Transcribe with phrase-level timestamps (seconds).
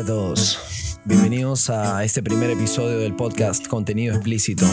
[0.00, 4.64] Hola a todos, bienvenidos a este primer episodio del podcast Contenido Explícito.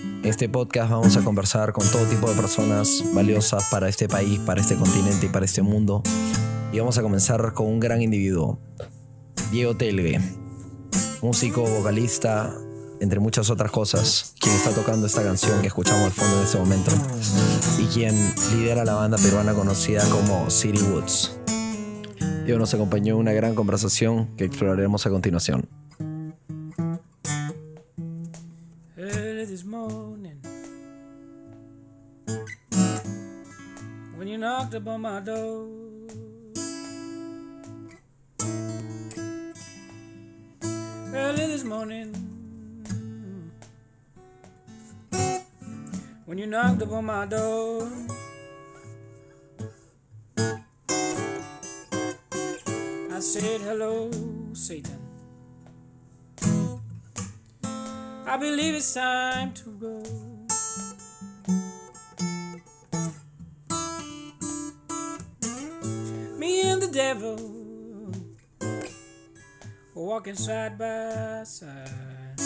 [0.00, 4.40] En este podcast vamos a conversar con todo tipo de personas valiosas para este país,
[4.40, 6.02] para este continente y para este mundo.
[6.72, 8.58] Y vamos a comenzar con un gran individuo,
[9.52, 10.20] Diego Telgue,
[11.22, 12.52] músico, vocalista,
[12.98, 16.58] entre muchas otras cosas, quien está tocando esta canción que escuchamos al fondo en este
[16.58, 16.90] momento
[17.78, 21.37] y quien lidera la banda peruana conocida como City Woods.
[22.48, 25.68] Diego nos acompañó en una gran conversación que exploraremos a continuación.
[28.96, 30.40] early this morning
[46.24, 47.86] when you knocked upon my door.
[53.28, 54.10] Said hello,
[54.54, 54.98] Satan.
[58.26, 60.02] I believe it's time to go.
[66.38, 67.36] Me and the devil
[69.94, 72.40] walking side by side.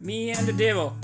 [0.00, 0.96] Me and the devil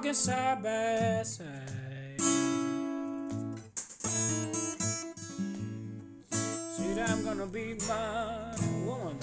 [0.00, 1.44] walking side by side.
[6.30, 9.18] Said I'm gonna be my woman.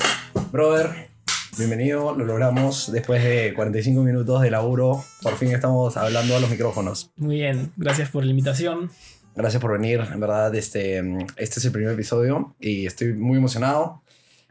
[0.52, 1.10] Brother,
[1.58, 5.04] bienvenido, lo logramos después de 45 minutos de laburo.
[5.24, 7.10] Por fin estamos hablando a los micrófonos.
[7.16, 8.92] Muy bien, gracias por la invitación.
[9.36, 11.00] Gracias por venir, en verdad, este,
[11.38, 14.04] este es el primer episodio y estoy muy emocionado.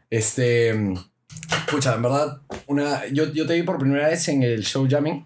[0.09, 0.71] Este,
[1.65, 5.25] escucha, en verdad, una, yo, yo te vi por primera vez en el show Jamming.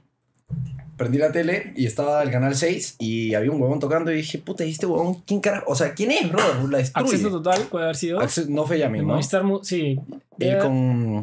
[1.01, 4.37] Prendí la tele y estaba el canal 6 y había un huevón tocando y dije,
[4.37, 5.15] puta, ¿y este huevón?
[5.25, 5.65] ¿Quién carajo?
[5.67, 6.69] O sea, ¿quién es, brother?
[6.69, 7.11] La destruye.
[7.11, 8.19] Acceso total puede haber sido.
[8.49, 9.13] No fue En ¿no?
[9.13, 9.99] Movistar sí.
[10.37, 11.21] Él con...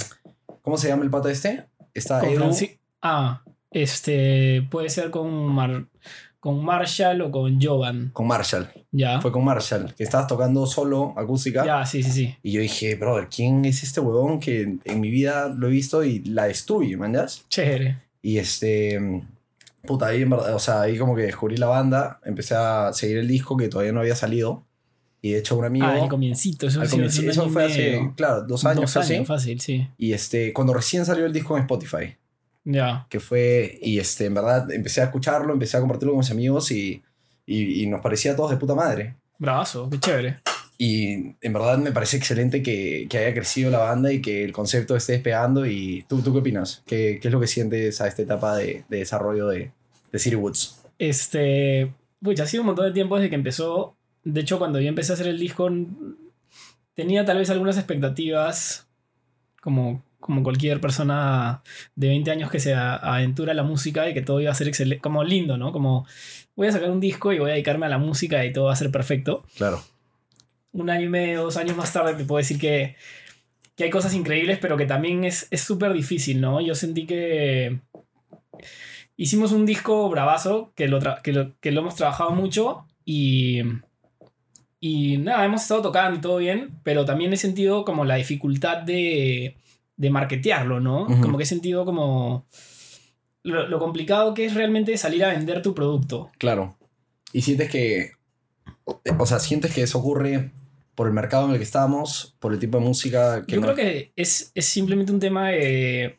[0.63, 1.67] ¿Cómo se llama el pata este?
[1.95, 2.43] Está con Edu.
[2.45, 4.67] Franci- Ah, este.
[4.69, 5.87] Puede ser con, Mar-
[6.41, 8.11] con Marshall o con Jovan.
[8.13, 8.69] Con Marshall.
[8.91, 9.21] Ya.
[9.21, 11.65] Fue con Marshall, que estabas tocando solo acústica.
[11.65, 12.37] Ya, sí, sí, sí.
[12.43, 16.03] Y yo dije, brother, ¿quién es este huevón que en mi vida lo he visto
[16.03, 17.45] y la destruye, ¿me?
[17.49, 17.99] Chévere.
[18.23, 19.23] Y este.
[19.87, 23.19] Puta, ahí en verdad, o sea, ahí como que descubrí la banda, empecé a seguir
[23.19, 24.65] el disco que todavía no había salido.
[25.21, 25.87] Y de hecho, un amigo.
[25.87, 26.67] Ah, el comiencito.
[26.69, 26.89] Eso, al
[27.51, 29.89] fue hace, claro, dos años Dos años, fácil, sí.
[29.99, 32.17] Y este, cuando recién salió el disco en Spotify,
[32.65, 33.07] Ya.
[33.11, 33.79] que fue.
[33.83, 37.03] Y este, en verdad, empecé a escucharlo, empecé a compartirlo con mis amigos y,
[37.47, 39.17] y, y nos parecía a todos de puta madre.
[39.39, 40.41] Bravazo, qué chévere.
[40.81, 44.53] Y en verdad me parece excelente que, que haya crecido la banda y que el
[44.53, 45.67] concepto esté despegando.
[45.67, 46.85] ¿Y tú, tú qué opinas?
[46.87, 49.73] ¿Qué, qué es lo que sientes a esta etapa de, de desarrollo de,
[50.13, 50.81] de City Woods?
[50.99, 51.93] Este.
[52.23, 53.97] Pucha, ha sido un montón de tiempo desde que empezó.
[54.23, 55.69] De hecho, cuando yo empecé a hacer el disco,
[56.95, 58.89] tenía tal vez algunas expectativas,
[59.61, 61.63] como, como cualquier persona
[61.97, 64.69] de 20 años que se aventura a la música y que todo iba a ser
[64.69, 65.73] excelente, como lindo, ¿no?
[65.73, 66.07] Como
[66.57, 68.73] voy a sacar un disco y voy a dedicarme a la música y todo va
[68.73, 69.45] a ser perfecto.
[69.57, 69.81] Claro.
[70.79, 72.97] Un año y medio, dos años más tarde, te puedo decir que,
[73.77, 76.61] que hay cosas increíbles, pero que también es es súper difícil, ¿no?
[76.61, 77.81] Yo sentí que
[79.17, 83.63] hicimos un disco bravazo, que lo, que lo, que lo hemos trabajado mucho y,
[84.81, 88.79] y nada, hemos estado tocando y todo bien, pero también he sentido como la dificultad
[88.79, 89.57] de,
[89.97, 91.07] de marketearlo, ¿no?
[91.21, 92.47] Como que he sentido como
[93.43, 96.31] lo, lo complicado que es realmente salir a vender tu producto.
[96.39, 96.77] Claro.
[97.33, 98.13] Y sientes que.
[98.85, 100.51] O sea, sientes que eso ocurre
[100.99, 103.67] por el mercado en el que estamos, por el tipo de música que Yo no-
[103.69, 106.19] creo que es, es simplemente un tema de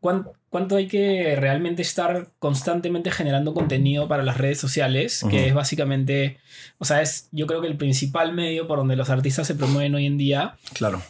[0.00, 5.52] cuán- cuánto hay que realmente estar constantemente generando contenido para las redes sociales, que es
[5.54, 6.38] básicamente,
[6.78, 9.94] o sea, es yo creo que el principal medio por donde los artistas se promueven
[9.94, 10.56] hoy en día.
[10.72, 11.02] Claro.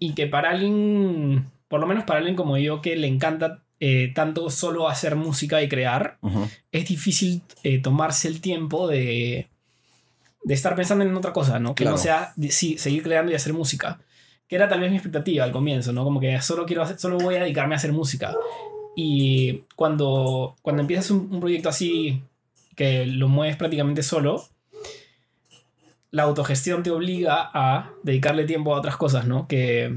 [0.00, 4.12] y que para alguien, por lo menos para alguien como yo, que le encanta eh,
[4.14, 6.18] tanto solo hacer música y crear,
[6.72, 9.48] es difícil eh, tomarse el tiempo de,
[10.42, 11.74] de estar pensando en otra cosa, ¿no?
[11.74, 11.96] Que Claro.
[11.96, 14.00] no sea sí, seguir creando y hacer música.
[14.48, 16.02] Que era tal vez mi expectativa al comienzo, ¿no?
[16.04, 18.34] Como que solo quiero hacer- solo voy a dedicarme a hacer música.
[18.96, 22.22] Y cuando, cuando empiezas un, un proyecto así,
[22.74, 24.44] que lo mueves prácticamente solo,
[26.10, 29.46] la autogestión te obliga a dedicarle tiempo a otras cosas, ¿no?
[29.46, 29.96] Que,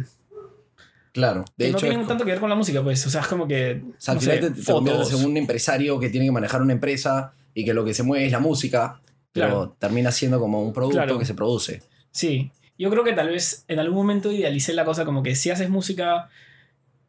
[1.11, 1.45] Claro.
[1.57, 3.05] De que no hecho, tienen tanto que ver con la música, pues.
[3.05, 3.83] O sea, es como que.
[3.87, 5.21] o sea, al no final sé, te, te conviertes fotos.
[5.23, 8.25] en un empresario que tiene que manejar una empresa y que lo que se mueve
[8.25, 8.99] es la música,
[9.33, 9.75] pero Claro.
[9.79, 11.19] termina siendo como un producto Claro.
[11.19, 11.81] que se produce.
[12.11, 15.49] Sí, yo creo que tal vez en algún momento idealicé la cosa como que si
[15.49, 16.29] haces música,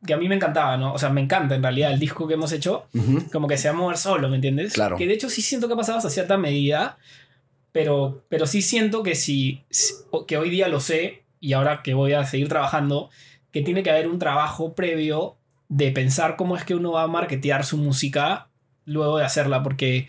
[0.07, 0.93] que a mí me encantaba, ¿no?
[0.93, 2.87] O sea, me encanta en realidad el disco que hemos hecho,
[3.33, 4.73] como que se va a mover solo, ¿me entiendes?
[4.75, 4.97] Claro.
[4.97, 6.99] Que de hecho sí siento que ha pasado hasta cierta medida,
[7.73, 9.63] pero, pero sí siento que si-
[10.27, 13.11] que hoy día lo sé y ahora que voy a seguir trabajando,
[13.51, 15.37] que tiene que haber un trabajo previo
[15.69, 18.49] de pensar cómo es que uno va a marketear su música
[18.85, 20.09] luego de hacerla, porque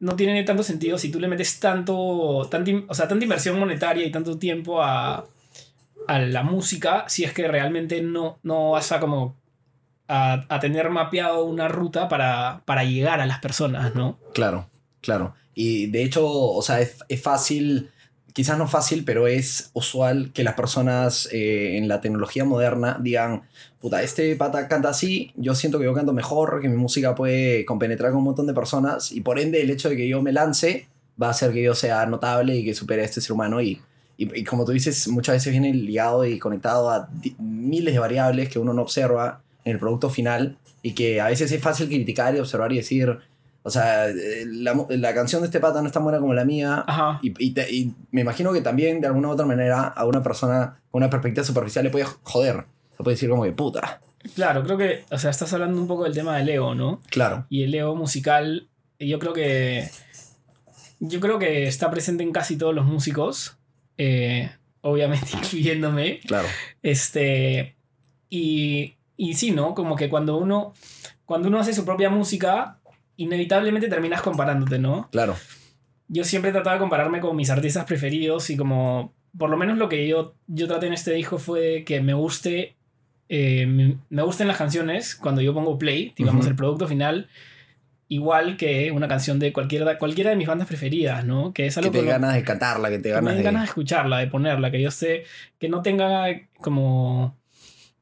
[0.00, 3.58] no tiene tanto sentido si tú le metes tanto, tanta, in- o sea, tanta inversión
[3.58, 5.26] monetaria y tanto tiempo a,
[6.08, 9.36] a la música, si es que realmente no, no vas a como
[10.08, 14.18] a, a tener mapeado una ruta para, para llegar a las personas, ¿no?
[14.34, 14.68] Claro,
[15.00, 15.34] claro.
[15.54, 17.90] Y de hecho, o sea, es, es fácil,
[18.32, 23.42] quizás no fácil, pero es usual que las personas eh, en la tecnología moderna digan,
[23.80, 27.64] puta, este pata canta así, yo siento que yo canto mejor, que mi música puede
[27.64, 30.32] compenetrar con un montón de personas, y por ende el hecho de que yo me
[30.32, 30.88] lance
[31.20, 33.60] va a hacer que yo sea notable y que supere a este ser humano.
[33.60, 33.80] Y,
[34.16, 38.48] y, y como tú dices, muchas veces viene ligado y conectado a miles de variables
[38.48, 42.34] que uno no observa en el producto final y que a veces es fácil criticar
[42.34, 43.18] y observar y decir,
[43.62, 46.44] o sea, eh, la, la canción de este pata no es tan buena como la
[46.44, 46.84] mía.
[46.86, 47.18] Ajá.
[47.22, 50.22] Y, y te- y me imagino que también de alguna u otra manera a una
[50.22, 52.64] persona con una perspectiva superficial le puede joder.
[52.96, 54.00] Se puede decir como que puta.
[54.34, 57.00] Claro, creo que, o sea, estás hablando un poco del tema del ego, ¿no?
[57.10, 57.46] Claro.
[57.48, 58.68] Y el ego musical,
[58.98, 59.88] yo creo que.
[61.00, 63.56] Yo creo que está presente en casi todos los músicos.
[63.96, 64.50] eh,
[64.82, 66.20] obviamente incluyéndome.
[66.26, 66.48] Claro.
[66.82, 67.76] Este.
[68.28, 68.96] Y.
[69.16, 69.74] Y sí, ¿no?
[69.74, 70.72] Como que cuando uno.
[71.24, 72.79] Cuando uno hace su propia música,
[73.22, 75.08] inevitablemente terminas comparándote, ¿no?
[75.12, 75.36] Claro.
[76.08, 79.14] Yo siempre trataba de compararme con mis artistas preferidos y como.
[79.38, 82.74] Por lo menos lo que yo, yo traté en este disco fue que me guste.
[83.28, 87.28] eh, me me gusten las canciones cuando yo pongo play, digamos, el producto final.
[88.08, 91.52] Igual que una canción de cualquiera, cualquiera de mis bandas preferidas, ¿no?
[91.52, 93.36] Que es Que algo te con lo- ganas de cantarla, que te que me ganas
[93.36, 93.42] de...
[93.44, 95.22] ganas de escucharla, de ponerla, que yo sé
[95.60, 96.26] que no tenga
[96.58, 97.36] como...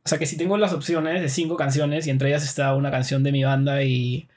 [0.05, 2.91] O sea, que si tengo las opciones de cinco canciones y entre ellas está una
[2.91, 4.29] canción de mi banda y,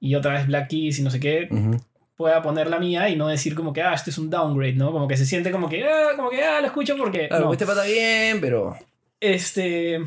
[0.00, 1.80] y otra vez Black Keys y no sé qué, Ujú.
[2.16, 4.92] pueda poner la mía y no decir como que, ah, este es un downgrade, ¿no?
[4.92, 7.28] Como que se siente como que, ah, como que, ah, lo escucho porque...
[7.28, 7.52] Claro, no.
[7.52, 8.76] este pata bien, pero...
[9.20, 10.00] Este.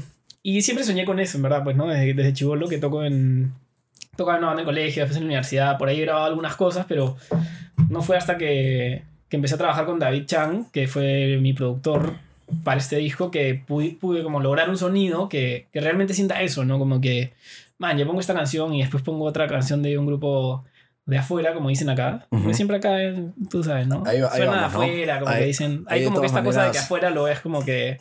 [0.44, 1.88] Y siempre soñé con eso, en verdad, pues, ¿no?
[1.88, 3.52] Desde, desde chivolo que toco en.
[4.16, 6.56] Tocaba en una banda de colegio, después en la universidad, por ahí he grabado algunas
[6.56, 7.18] cosas, pero
[7.90, 12.14] no fue hasta que, que empecé a trabajar con David Chang, que fue mi productor
[12.64, 16.66] para este disco, que pude, pude como lograr un sonido que, que realmente sienta eso,
[16.66, 16.78] ¿no?
[16.78, 17.32] Como que,
[17.82, 20.64] man, yo pongo esta canción y después pongo otra canción de un grupo
[21.06, 22.28] de afuera, como dicen acá.
[22.30, 24.04] Porque siempre acá, eh, tú sabes, ¿no?
[24.06, 24.82] Ahí ahí Suena de vamos, ¿no?
[24.84, 25.84] afuera, como Ahí- que dicen.
[25.88, 27.98] Hay como que esta cosa de que afuera lo es como que.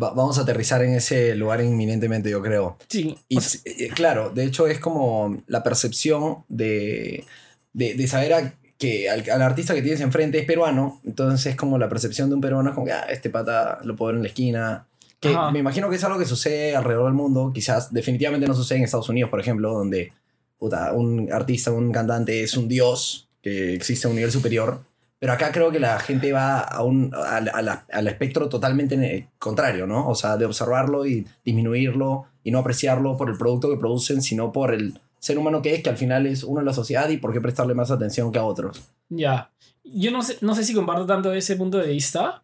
[0.00, 2.78] Va- vamos a aterrizar en ese lugar inminentemente, yo creo.
[2.86, 3.18] Sí.
[3.28, 7.24] Y o sea, s- eh, claro, de hecho es como la percepción de,
[7.72, 11.56] de, de saber a- que al, al artista que tienes enfrente es peruano, entonces es
[11.56, 14.16] como la percepción de un peruano es como que ah, este pata lo puedo ver
[14.18, 14.86] en la esquina.
[15.20, 15.50] Que Ajá.
[15.50, 18.84] me imagino que es algo que sucede alrededor del mundo, quizás definitivamente no sucede en
[18.84, 20.12] Estados Unidos, por ejemplo, donde
[20.58, 24.80] puta, un artista, un cantante es un dios, que existe a un nivel superior.
[25.20, 29.28] Pero acá creo que la gente va a un, al, a la- al espectro totalmente
[29.38, 30.08] contrario, ¿no?
[30.08, 34.52] O sea, de observarlo y disminuirlo y no apreciarlo por el producto que producen, sino
[34.52, 37.16] por el ser humano que es, que al final es uno en la sociedad y
[37.16, 38.82] por qué prestarle más atención que a otros.
[39.08, 39.50] Ya.
[39.84, 42.42] Yo no sé, no sé si comparto tanto ese punto de vista.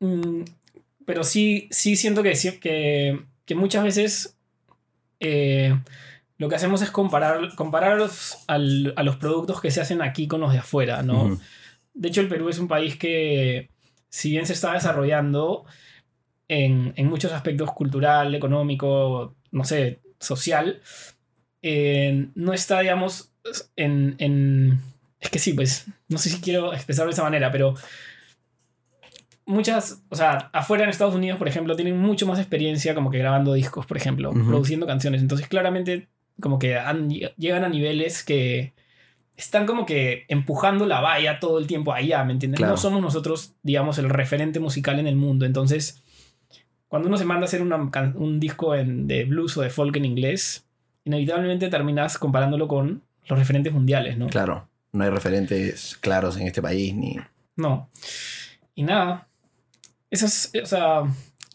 [0.00, 0.42] mm,
[1.06, 4.36] pero sí, sí siento que, que, que muchas veces
[5.20, 5.78] eh,
[6.38, 10.26] lo que hacemos es comparar, comparar los- al- a los productos que se hacen aquí
[10.28, 11.38] con los de afuera, ¿no?
[11.94, 13.70] De hecho, el Perú es un país que,
[14.08, 15.64] si bien se está desarrollando
[16.48, 20.80] en, en muchos aspectos cultural, económico, no sé, social,
[21.62, 23.30] eh, no está, digamos,
[23.76, 24.80] en, en...
[25.20, 27.74] Es que sí, pues, no sé si quiero expresarlo de esa manera, pero
[29.46, 33.18] muchas, o sea, afuera en Estados Unidos, por ejemplo, tienen mucho más experiencia como que
[33.18, 35.20] grabando discos, por ejemplo, produciendo canciones.
[35.22, 36.08] Entonces, claramente,
[36.40, 38.72] como que han- llegan a niveles que
[39.36, 42.58] están como que empujando la valla todo el tiempo allá, ¿me entiendes?
[42.58, 42.72] Claro.
[42.72, 45.44] No somos nosotros, digamos, el referente musical en el mundo.
[45.44, 46.02] Entonces,
[46.88, 47.76] cuando uno se manda a hacer una
[48.14, 50.66] un disco en- de blues o de folk en inglés,
[51.04, 54.28] inevitablemente terminas comparándolo con los referentes mundiales, ¿no?
[54.28, 57.16] Claro, no hay referentes claros en este país ni...
[57.56, 57.88] No.
[58.76, 59.28] Y nada.
[60.10, 61.02] Eso es, o sea,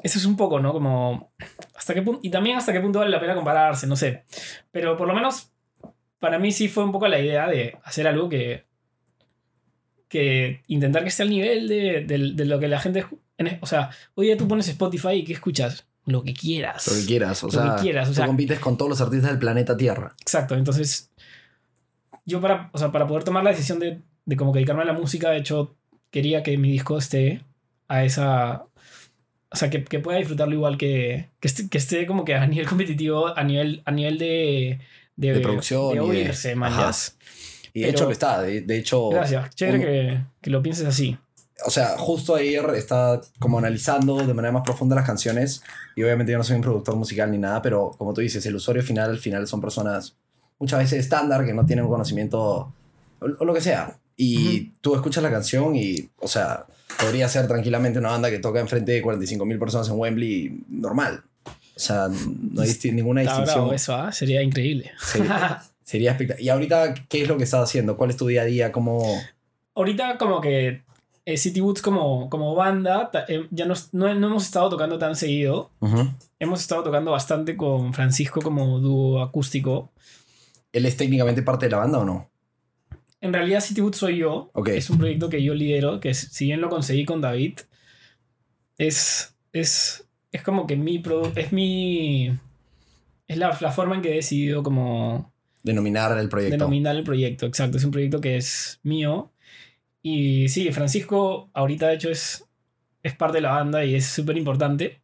[0.04, 0.74] eso es un poco, ¿no?
[0.74, 1.32] Como,
[1.76, 4.24] hasta qué punto, y también hasta qué punto vale la pena compararse, no sé.
[4.72, 5.52] Pero por lo menos,
[6.20, 8.66] para mí sí fue un poco la idea de hacer algo que,
[10.08, 13.06] que intentar que esté al nivel de, de- de lo que la gente,
[13.38, 15.86] en- o sea, hoy día tú pones Spotify y ¿qué escuchas?
[16.06, 16.88] Lo que quieras.
[16.88, 19.30] Lo que quieras, o Lo sea, que quieras, o sea- compites con todos los artistas
[19.30, 20.14] del planeta Tierra.
[20.22, 21.12] Exacto, entonces
[22.26, 24.86] yo para, o sea, para poder tomar la decisión de, de como que dedicarme a
[24.86, 25.78] la música, de hecho,
[26.10, 27.42] quería que mi disco esté
[27.90, 28.64] a esa,
[29.52, 32.48] o sea, que, que pueda disfrutarlo igual que, que, esté, que esté como que a
[32.48, 34.80] nivel competitivo, a nivel, a nivel de,
[35.18, 37.18] de, De producción de oírse, ya.
[37.74, 38.42] Y de Pero- hecho lo está.
[38.42, 41.18] De, de hecho, Gracias, chévere que, que lo pienses así.
[41.66, 45.62] o sea, justo ayer estaba como analizando de manera más profunda las canciones
[45.96, 48.56] y obviamente yo no soy un productor musical ni nada, pero como tú dices, el
[48.56, 50.16] usuario final al final son personas
[50.60, 52.74] muchas veces estándar que no tienen un conocimiento o,
[53.40, 53.98] o lo que sea.
[54.18, 56.66] Y tú escuchas la canción y, o sea,
[56.98, 61.24] podría ser tranquilamente una banda que toca enfrente de 45.000 personas en Wembley normal.
[61.46, 63.60] O sea, no hay ninguna Está distinción.
[63.66, 64.12] bravo eso, ¿ah?
[64.12, 64.92] Sería increíble.
[65.02, 66.44] Sería, sería espectacular.
[66.44, 67.96] Y ahorita, ¿qué es lo que estás haciendo?
[67.98, 68.72] ¿Cuál es tu día a día?
[68.72, 69.02] ¿Cómo...?
[69.76, 70.82] Ahorita como que
[71.26, 75.16] eh, City Woods como, como banda, eh, ya nos- no, no hemos estado tocando tan
[75.16, 75.72] seguido.
[76.38, 79.90] Hemos estado tocando bastante con Francisco como dúo acústico.
[80.74, 82.30] ¿Él es técnicamente parte de la banda o no?
[83.22, 84.50] En realidad City Woods soy yo.
[84.54, 84.70] Ok.
[84.70, 87.60] Es un proyecto que yo lidero, que si bien lo conseguí con David,
[88.78, 91.04] es, es, es como que mi...
[91.36, 92.32] es mi...
[93.28, 95.32] Es la, la forma en que he decidido como
[95.64, 96.56] Denominar el proyecto.
[96.58, 97.78] denominar el proyecto, exacto.
[97.78, 99.32] Es un proyecto que es mío.
[100.02, 102.46] Y sí, Francisco ahorita de hecho es,
[103.04, 105.02] es parte de la banda y es súper importante.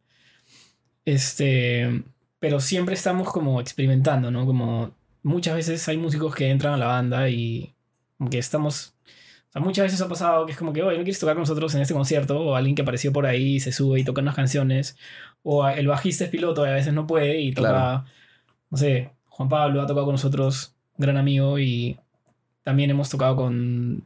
[1.04, 2.02] Este,
[2.40, 4.46] pero siempre estamos como experimentando, ¿no?
[4.46, 7.75] Como muchas veces hay músicos que entran a la banda y
[8.30, 8.94] que estamos...
[9.48, 11.42] O sea, muchas veces ha pasado que es como que, oye, ¿no quieres tocar con
[11.42, 12.40] nosotros en este concierto?
[12.40, 14.96] O alguien que apareció por ahí se sube y toca unas canciones.
[15.42, 18.04] O el bajista es piloto y a veces no puede y toca, Claro.
[18.70, 21.98] no sé, Juan Pablo ha tocado con nosotros, gran amigo, y
[22.64, 24.02] también hemos tocado con,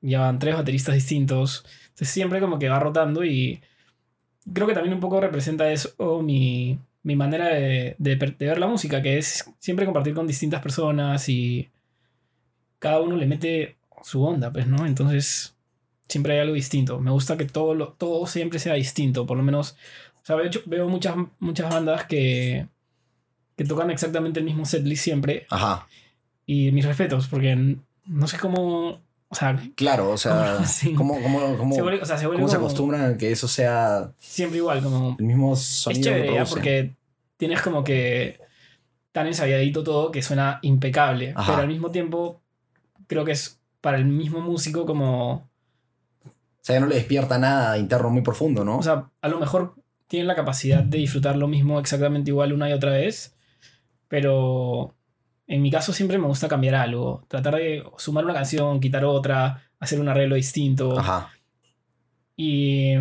[0.00, 1.64] ya van tres bateristas distintos.
[1.84, 3.60] Entonces siempre como que va rotando y
[4.52, 8.66] creo que también un poco representa eso mi, mi manera de, de de ver la
[8.66, 11.70] música, que es siempre compartir con distintas personas y
[12.78, 14.86] cada uno le mete su onda, pues, ¿no?
[14.86, 15.56] Entonces
[16.08, 16.98] siempre hay algo distinto.
[17.00, 19.76] Me gusta que todo, lo, todo siempre sea distinto, por lo menos,
[20.22, 22.66] o sea, veo, veo muchas, muchas bandas que,
[23.56, 25.86] que tocan exactamente el mismo setlist siempre Ajá.
[26.44, 30.58] y mis respetos, porque no sé cómo, o sea, Claro, o sea.
[30.96, 34.12] ¿cómo, cómo, cómo, se vuelve, o sea, se cómo se acostumbran a que eso sea
[34.18, 36.94] siempre igual, como el mismo es sonido chévere que ya porque
[37.36, 38.40] tienes como que
[39.12, 41.52] tan ensayadito todo que suena impecable, Ajá.
[41.52, 42.40] pero al mismo tiempo
[43.06, 47.78] creo que es para el mismo músico como, O sea, ya no le despierta nada
[47.78, 48.78] interno muy profundo, ¿no?
[48.78, 49.74] o sea, a lo mejor
[50.08, 53.34] tienen la capacidad de disfrutar lo mismo exactamente igual una y otra vez,
[54.08, 54.94] pero
[55.46, 59.62] en mi caso siempre me gusta cambiar algo, tratar de sumar una canción, quitar otra,
[59.78, 60.98] hacer un arreglo distinto.
[60.98, 61.30] Ajá.
[62.36, 62.94] Y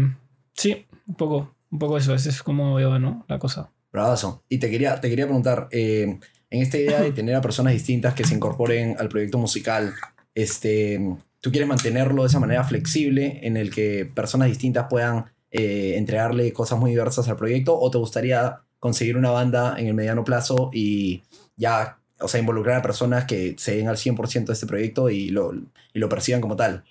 [0.53, 3.25] sí, un poco, un poco eso, ese es como veo, ¿no?
[3.27, 3.69] La cosa.
[3.91, 4.43] Bravazo.
[4.50, 6.19] Y te quería, te quería preguntar, eh,
[6.55, 9.93] en esta idea de tener a personas distintas que se incorporen al proyecto musical,
[10.33, 11.00] este,
[11.41, 16.51] ¿tú quieres mantenerlo de esa manera flexible en el que personas distintas puedan eh, entregarle
[16.53, 17.77] cosas muy diversas al proyecto?
[17.77, 21.24] ¿O te gustaría conseguir una banda en el mediano plazo y
[21.57, 25.29] ya, o sea, involucrar a personas que se den al 100% de este proyecto y
[25.29, 25.53] lo,
[25.93, 26.83] y lo perciban como tal?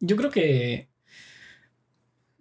[0.00, 0.88] Yo creo que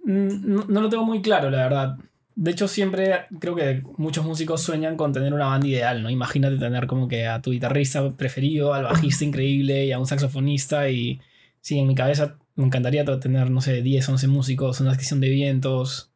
[0.03, 1.97] mm, no, no lo tengo muy claro, la verdad.
[2.41, 6.09] De hecho, siempre creo que muchos músicos sueñan con tener una banda ideal, ¿no?
[6.09, 10.89] Imagínate tener como que a tu guitarrista preferido, al bajista increíble y a un saxofonista
[10.89, 11.19] y
[11.59, 15.27] sí, en mi cabeza me encantaría tener, no sé, 10, 11 músicos, una sección de
[15.27, 16.11] vientos,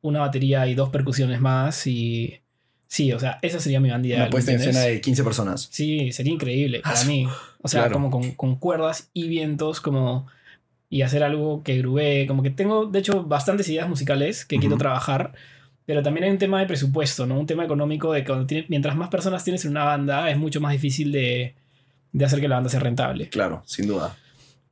[0.00, 2.40] una batería y dos percusiones más y
[2.86, 4.22] sí, o sea, esa sería mi banda ideal.
[4.22, 5.68] Una puesta en escena de 15 personas.
[5.70, 7.28] Sí, sería increíble para Ah, mí.
[7.60, 7.92] O sea, claro.
[7.92, 10.26] como con, con cuerdas y vientos, como.
[10.90, 12.26] Y hacer algo que grubee.
[12.26, 14.80] Como que tengo, de hecho, bastantes ideas musicales que quiero Ujú.
[14.82, 15.34] trabajar.
[15.84, 17.38] Pero también hay un tema de presupuesto, ¿no?
[17.38, 20.36] Un tema económico de que cuando tiene- mientras más personas tienes en una banda, es
[20.38, 21.54] mucho más difícil de,
[22.12, 23.28] de hacer que la banda sea rentable.
[23.28, 24.16] Claro, sin duda.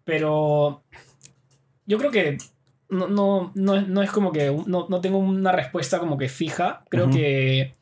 [0.04, 0.82] Pero
[1.86, 2.38] yo creo que
[2.88, 6.28] no, no, no, es, no es como que no, no tengo una respuesta como que
[6.28, 6.84] fija.
[6.88, 7.16] Creo Ujú.
[7.16, 7.74] que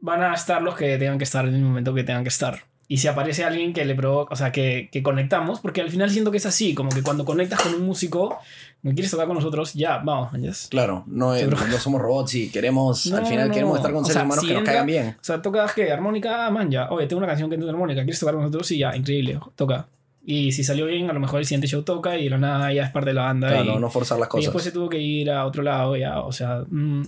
[0.00, 2.60] van a estar los que tengan que estar en el momento que tengan que estar.
[2.86, 6.10] Y si aparece alguien que le provoca, o sea, que, que conectamos, porque al final
[6.10, 8.38] siento que es así, como que cuando conectas con un músico,
[8.82, 10.68] no quieres tocar con nosotros, ya, vamos, ¿entiendes?
[10.70, 14.02] Claro, no, es- no somos robots y queremos, al No, final no, queremos estar con
[14.02, 15.08] O seres sea, humanos si que nos entra- caigan bien.
[15.18, 16.90] O sea, tocas que armónica, ah, man, ya.
[16.90, 18.66] Oye, tengo una canción que entiende armónica, ¿quieres tocar con nosotros?
[18.66, 19.86] Sí, ya, increíble, toca.
[20.26, 22.72] Y si salió bien, a lo mejor el siguiente show toca y de la nada
[22.72, 23.48] ya es parte de la banda.
[23.48, 24.64] Claro, y, no, no forzar las y después cosas.
[24.64, 27.02] se tuvo que ir a otro lado, ya, o sea, mm,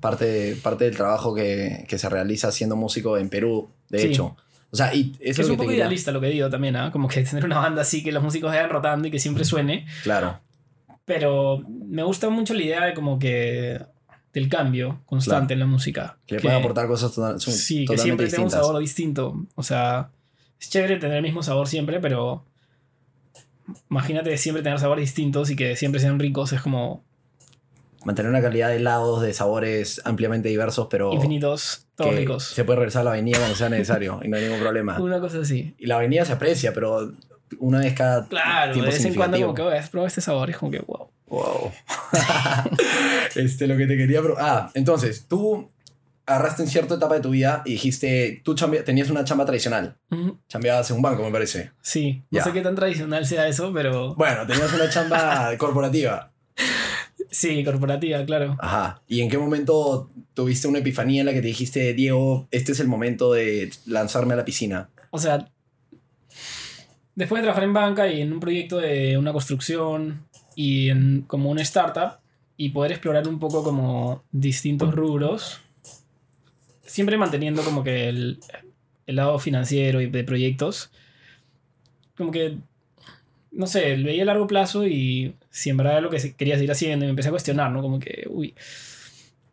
[0.00, 4.06] Parte, parte del trabajo que, que se realiza siendo músico en Perú, de Sí.
[4.08, 4.36] hecho.
[4.72, 6.90] O sea, y eso es un poco quería- idealista lo que digo también, ¿ah?
[6.90, 9.86] Como que tener una banda así que los músicos vayan rotando y que siempre suene.
[10.02, 10.40] Claro,
[11.04, 13.80] Pero me gusta mucho la idea de como que
[14.32, 16.16] del cambio constante en la música.
[16.26, 18.66] que le pueden aportar cosas total- su- Sí, que siempre tenga un distintas.
[18.66, 19.46] sabor distinto.
[19.56, 20.10] O sea,
[20.58, 22.44] es chévere tener el mismo sabor siempre, pero
[23.90, 27.04] imagínate siempre tener sabores distintos y que siempre sean ricos, es como
[28.04, 32.44] Mantener una calidad de helados, de sabores ampliamente diversos, pero infinitos, todos ricos.
[32.44, 34.98] se puede regresar a la avenida cuando sea necesario y no hay ningún problema.
[35.00, 35.74] Una cosa así.
[35.78, 37.12] Y la avenida se aprecia, pero
[37.58, 40.20] una vez cada Claro, de tiempo vez en cuando como que "Oye, has probado este
[40.20, 41.08] sabor y es como que wow.
[41.28, 41.72] Wow.
[43.34, 44.20] este, lo que te quería...
[44.38, 45.70] Ah, entonces, tú
[46.26, 49.96] agarraste en cierta etapa de tu vida y dijiste, tú tenías una chamba tradicional.
[50.10, 50.38] Ujú.
[50.48, 51.72] Chambeabas en un banco, me parece.
[51.80, 56.31] Sí, no sé qué tan tradicional sea eso, pero Bueno, tenías una chamba corporativa.
[57.32, 58.56] Sí, corporativa, claro.
[58.60, 59.02] Ajá.
[59.08, 62.80] ¿Y en qué momento tuviste una epifanía en la que te dijiste, Diego, este es
[62.80, 64.90] el momento de lanzarme a la piscina?
[65.10, 65.48] O sea,
[67.14, 71.50] después de trabajar en banca y en un proyecto de una construcción y en como
[71.50, 72.18] una startup
[72.56, 75.60] y poder explorar un poco como distintos rubros,
[76.82, 78.40] siempre manteniendo como que el,
[79.06, 80.90] el lado financiero y de proyectos,
[82.16, 82.58] como que,
[83.50, 86.72] no sé, veía a largo plazo y si en verdad era lo que quería seguir
[86.72, 87.82] haciendo y me empecé a cuestionar, ¿no?
[87.82, 88.54] Como que, uy.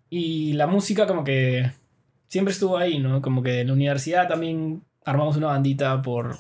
[0.10, 1.72] Y la música como que
[2.29, 3.22] siempre estuvo ahí, ¿no?
[3.22, 6.38] Como que en la universidad también armamos una bandita por...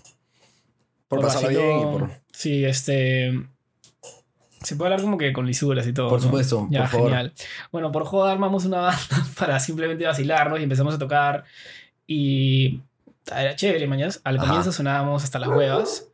[1.09, 2.11] Por, pasarla bien y por...
[2.31, 3.33] Sí, este...
[4.61, 6.09] Se puede hablar como que con lisuras y todo.
[6.09, 6.25] Por ¿no?
[6.25, 7.09] supuesto, Ya, por favor.
[7.09, 7.33] genial.
[7.71, 11.43] Bueno, por joda armamos una banda para simplemente vacilarnos y empezamos a tocar.
[12.07, 12.81] Y
[13.29, 14.21] era chévere, mañas.
[14.23, 14.47] Al Ajá.
[14.47, 16.08] comienzo sonábamos hasta las huevas.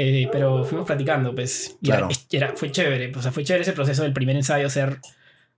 [0.00, 1.76] Eh, pero fuimos practicando, pues.
[1.82, 2.08] Y Claro.
[2.30, 3.12] era- era- fue chévere.
[3.16, 4.98] O sea, fue chévere ese proceso del primer ensayo ser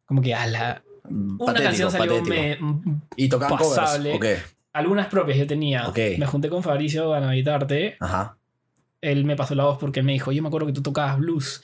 [0.06, 0.82] como que a la.
[1.04, 2.59] Una Patético, canción salió me-
[3.16, 3.78] ¿Y tocaban covers?
[3.78, 4.14] pasable.
[4.14, 4.25] Ok.
[4.73, 5.88] algunas propias yo tenía.
[5.88, 5.99] Ok.
[6.18, 7.97] Me junté con Fabricio a Navitarte.
[7.99, 8.37] Ajá.
[9.00, 11.61] Él me pasó la voz porque me dijo, yo me acuerdo que tú tocabas blues.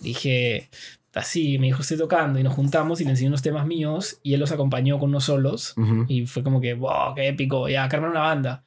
[0.00, 0.70] Dije,
[1.14, 2.38] así, me dijo, estoy tocando.
[2.38, 5.24] Y nos juntamos y le enseñé unos temas míos y él los acompañó con unos
[5.24, 5.74] solos.
[5.76, 6.04] Ujú.
[6.08, 8.64] Y fue como que, wow, qué épico, ya, que una banda.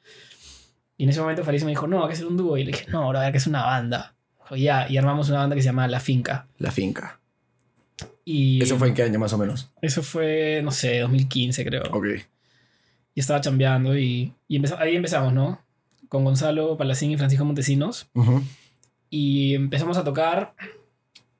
[1.02, 2.56] Y en ese momento Fabricio me dijo, no, hay que hacer un dúo.
[2.56, 4.14] Y le dije, no, ahora hay que es una banda.
[4.38, 6.46] Dijo, ya, y armamos una banda que se llama La Finca.
[6.58, 7.18] La finca.
[8.24, 9.72] Y ¿Eso fue en qué año más o menos?
[9.82, 11.82] eso fue, no sé, 2015 creo.
[11.90, 12.06] Ok.
[13.16, 15.60] Y estaba chambeando y, y empezó- ahí empezamos, ¿no?
[16.08, 18.08] Con Gonzalo Palacín y Francisco Montesinos.
[18.14, 18.40] Ujú.
[19.10, 20.54] Y empezamos a tocar,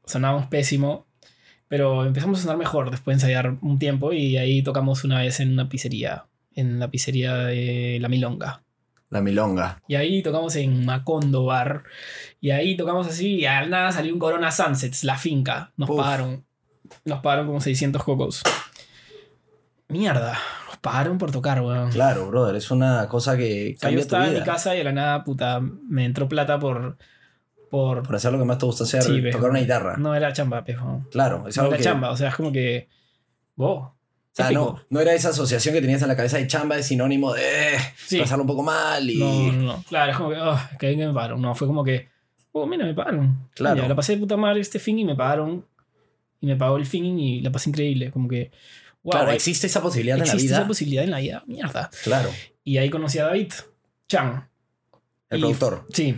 [0.05, 1.07] sonábamos pésimo,
[1.69, 5.39] pero empezamos a sonar mejor después de ensayar un tiempo y ahí tocamos una vez
[5.39, 8.63] en una pizzería, en la pizzería de La Milonga.
[9.13, 9.79] La milonga.
[9.87, 11.85] Y ahí tocamos en Macondo Bar.
[12.41, 15.71] Y ahí tocamos así y al nada salió un Corona Sunsets, la finca.
[15.77, 15.99] Nos Uf.
[15.99, 16.47] pagaron.
[17.05, 18.43] Nos pagaron como 600 cocos.
[19.89, 21.91] Mierda, nos pagaron por tocar, weón.
[21.91, 22.57] Claro, brother.
[22.57, 24.93] Es una cosa que O sea, yo tu estaba en mi casa y de la
[24.93, 26.97] nada, puta, me entró plata por...
[27.71, 28.03] Por...
[28.05, 29.99] Por hacer lo que más te gusta hacer, Sí, tocar una guitarra.
[29.99, 31.07] No era chamba, pejo.
[31.11, 31.85] Claro, es No algo era que...
[31.85, 32.89] chamba, o sea, es como que...
[33.57, 33.93] Wow.
[34.33, 36.87] O sea, no, no era esa asociación que tenías en la cabeza de chamba, es
[36.87, 38.19] sinónimo de eh, Sí.
[38.19, 39.19] pasarlo un poco mal y...
[39.19, 39.85] No, no, no.
[39.89, 41.43] Claro, es como que, oh, que me pagaron.
[41.43, 42.09] No, fue como que,
[42.53, 43.51] oh, mira, me pagaron.
[43.55, 43.87] Claro.
[43.87, 45.67] La pasé de puta madre este fin y me pagaron.
[46.41, 48.11] Y me pagó el fin y la pasé increíble.
[48.11, 48.51] Como que,
[49.03, 50.57] wow, claro, hay- existe esa posibilidad en la existe vida.
[50.59, 51.45] esa posibilidad en la vida.
[51.47, 51.91] Mierda.
[52.03, 52.31] Claro,
[52.65, 53.53] Y ahí conocí a David
[54.09, 54.49] Chan.
[55.29, 55.85] el Y- productor.
[55.93, 56.17] Sí.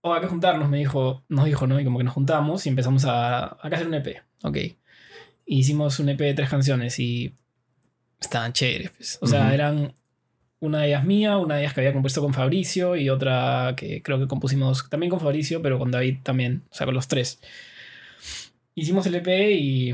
[0.00, 1.78] O hay que juntarnos, me dijo, nos dijo, ¿no?
[1.80, 4.22] Y como que nos juntamos y empezamos a, a hacer un EP.
[4.42, 4.56] Ok.
[5.52, 7.34] Hicimos un EP de tres canciones y
[8.20, 8.90] estaban chéveres.
[8.96, 9.18] pues.
[9.20, 9.94] O sea, eran
[10.60, 14.00] una de ellas mía, una de ellas que había compuesto con Fabricio y otra que
[14.02, 16.62] creo que compusimos también con Fabricio, pero con David también.
[16.70, 17.40] O sea, con los tres.
[18.74, 19.26] Hicimos el EP
[19.58, 19.92] y,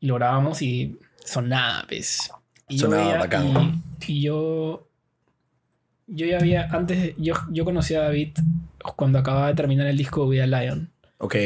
[0.00, 2.30] y lo grabamos y sonaba, pues.
[2.68, 3.82] Y yo Sonaba veía- bacán.
[4.06, 4.86] Y, y yo
[6.12, 8.30] yo ya había, antes, de- yo, yo conocí a David
[8.96, 10.90] cuando acababa de terminar el disco We Are Lion.
[11.18, 11.36] Ok,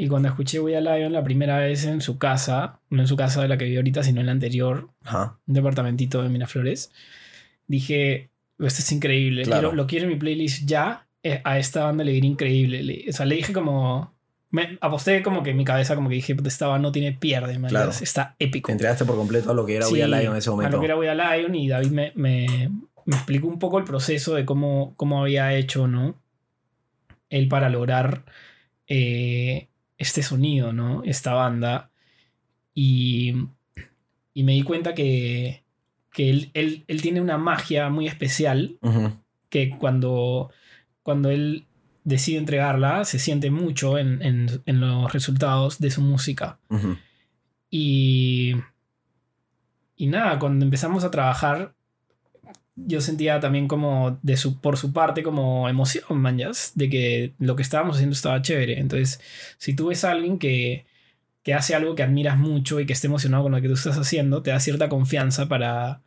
[0.00, 3.16] Y cuando escuché We Are Lion la primera vez en su casa, no en su
[3.16, 5.38] casa de la que viví ahorita, sino en la anterior, ajá.
[5.46, 6.92] un departamentito de Miraflores,
[7.66, 8.30] dije,
[8.60, 9.60] esto es increíble, Claro.
[9.70, 12.82] quiero- lo quiero en mi playlist ya, eh, a esta banda le viene increíble.
[12.84, 14.14] Le- o sea, le dije como,
[14.52, 17.12] me aposté como que en mi cabeza como que dije, "Puta, esta banda no tiene
[17.12, 17.90] pierde, man, Claro.
[17.90, 18.68] está épico.
[18.68, 20.52] Te entregaste por completo a lo que era Sí, We Are Lion en ese A
[20.52, 20.76] momento.
[20.76, 22.70] lo que era We Are Lion y David me, me,
[23.04, 26.14] me explicó un poco el proceso de cómo, cómo había hecho, ¿no?
[27.30, 28.24] Él para lograr
[28.90, 29.67] eh,
[29.98, 31.02] este sonido, ¿no?
[31.04, 31.90] Esta banda.
[32.74, 33.34] Y,
[34.34, 35.64] y me di cuenta que,
[36.12, 38.78] que él, él- él tiene una magia muy especial
[39.50, 40.50] que cuando,
[41.02, 41.66] cuando él
[42.04, 46.58] decide entregarla se siente mucho en, en- en los resultados de su música.
[47.70, 48.54] Y,
[49.96, 51.74] y nada, cuando empezamos a trabajar,
[52.86, 57.56] yo sentía también como de su, por su parte como emoción, manjas, de que lo
[57.56, 58.78] que estábamos haciendo estaba chévere.
[58.80, 59.20] Entonces,
[59.58, 60.86] si tú ves a alguien que,
[61.42, 63.98] que hace algo que admiras mucho y que esté emocionado con lo que tú estás
[63.98, 66.02] haciendo, te da cierta confianza para,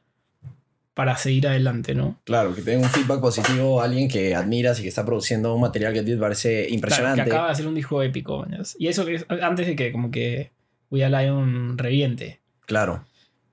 [0.93, 2.19] para seguir adelante, ¿no?
[2.23, 5.93] Claro, que tenga un feedback positivo alguien que admiras y que está produciendo un material
[5.93, 7.15] que a ti te parece impresionante.
[7.15, 8.39] Claro, que acaba de hacer un disco épico.
[8.39, 8.75] ¿mañas?
[8.79, 10.51] Y eso que es antes de que como que
[10.89, 12.41] We Lion reviente.
[12.65, 13.05] Claro.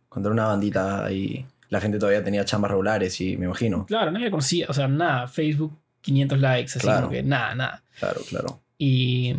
[0.08, 3.86] Cuando era una bandita y la gente todavía tenía chambas regulares y me imagino.
[3.86, 7.02] Claro, nadie conocía, o sea, nada, Facebook 500 likes, así Claro.
[7.02, 7.82] como que nada, nada.
[7.98, 8.60] Claro, claro.
[8.78, 9.36] Y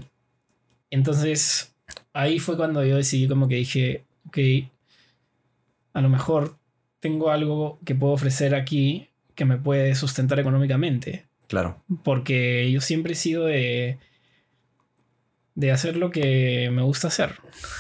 [0.92, 1.74] entonces
[2.14, 4.38] ahí fue cuando yo decidí como que dije, ok,
[5.94, 6.58] a lo mejor
[7.00, 11.26] tengo algo que puedo ofrecer aquí que me puede sustentar económicamente.
[11.48, 11.82] Claro.
[12.04, 13.98] Porque yo siempre he sido de,
[15.56, 17.36] de hacer lo que me gusta hacer.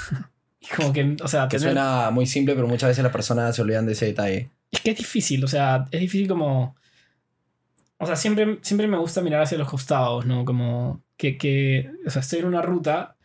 [0.76, 3.62] como que, o sea, Que tener- suena muy simple, pero muchas veces las personas se
[3.62, 4.50] olvidan de ese detalle.
[4.72, 6.76] es que es difícil, o sea, es difícil como...
[8.02, 10.46] O sea, siempre, siempre me gusta mirar hacia los costados, ¿no?
[10.46, 13.18] Como que, que, o sea, estoy en una ruta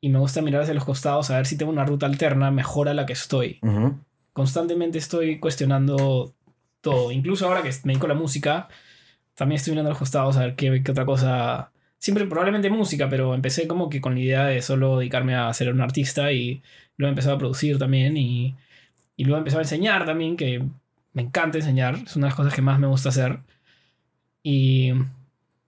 [0.00, 2.88] y me gusta mirar hacia los costados a ver si tengo una ruta alterna mejor
[2.88, 3.58] a la que estoy.
[3.62, 3.98] Ujú.
[4.32, 6.34] Constantemente estoy cuestionando
[6.80, 7.12] todo.
[7.12, 8.68] Incluso ahora que me dedico a la música,
[9.34, 11.70] también estoy mirando a los costados a ver qué, qué otra cosa...
[12.04, 15.72] Siempre probablemente música, pero empecé como que con la idea de solo dedicarme a ser
[15.72, 16.60] un artista y
[16.98, 18.54] luego empecé a producir también y,
[19.16, 20.62] y luego empecé a enseñar también, que
[21.14, 23.38] me encanta enseñar, es una de las cosas que más me gusta hacer.
[24.42, 24.92] Y,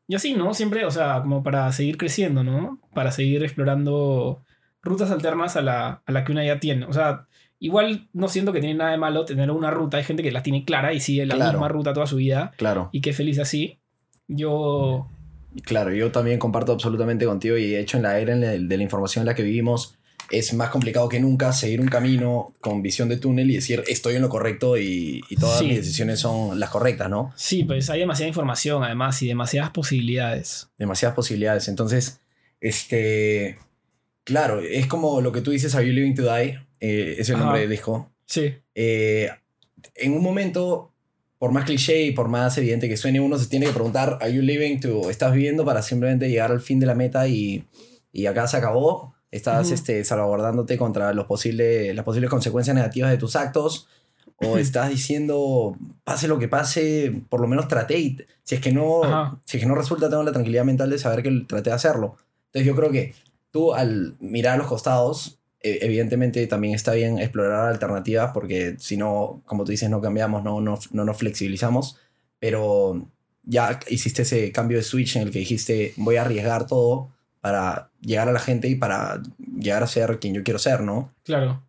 [0.09, 0.53] y así, ¿no?
[0.53, 2.81] Siempre, o sea, como para seguir creciendo, ¿no?
[2.93, 4.43] Para seguir explorando
[4.83, 6.85] rutas alternas a la, a la que una ya tiene.
[6.85, 7.27] O sea,
[7.61, 9.97] igual no siento que tiene nada de malo tener una ruta.
[9.97, 11.53] Hay gente que la tiene clara y sigue la Claro.
[11.53, 12.91] misma ruta toda su vida Claro.
[12.93, 13.79] y que feliz así.
[14.29, 15.09] Yo,
[15.65, 18.77] Claro, yo también comparto absolutamente contigo y de hecho en la era en la- de
[18.77, 19.97] la información en la que vivimos
[20.31, 24.17] es más complicado que nunca seguir un camino con visión de túnel y decir estoy
[24.17, 25.67] en lo correcto y, y todas Sí.
[25.67, 27.33] mis decisiones son las correctas, ¿no?
[27.37, 30.69] sí, pues hay demasiada información además y demasiadas posibilidades.
[30.79, 31.69] Demasiadas posibilidades.
[31.69, 32.21] Entonces,
[32.61, 33.57] este,
[34.25, 36.59] claro, es como lo que tú dices, Are You Living to Die?
[36.81, 37.45] Eh, es el Ajá.
[37.45, 38.11] nombre del disco.
[38.27, 39.31] Sí, Eh,
[39.95, 40.93] en un momento,
[41.39, 44.33] por más cliché y por más evidente que suene, uno se tiene que preguntar, ¿Are
[44.33, 45.11] you living to?
[45.11, 47.65] ¿Estás viviendo para simplemente llegar al fin de la meta y,
[48.13, 49.15] y acá se acabó?
[49.31, 49.75] ¿Estás Ujú.
[49.75, 53.89] este, salvaguardándote contra los posibles, las posibles consecuencias negativas de tus actos?
[54.39, 58.71] ¿O estás diciendo, pase lo que pase, por lo menos traté y si es que
[58.71, 59.39] no, Ajá.
[59.47, 62.17] si es que no resulta, tengo la tranquilidad mental de saber que traté de hacerlo?
[62.49, 63.15] Entonces yo creo que
[63.51, 65.39] tú al mirar a los costados,
[65.81, 70.61] evidentemente también está bien explorar alternativas porque si no, como tú dices, no cambiamos, no,
[70.61, 71.99] no, no nos flexibilizamos,
[72.39, 73.09] pero
[73.43, 77.91] ya hiciste ese cambio de switch en el que dijiste voy a arriesgar todo para
[78.01, 79.23] llegar a la gente y para
[79.59, 81.13] llegar a ser quien yo quiero ser, ¿no?
[81.25, 81.63] claro.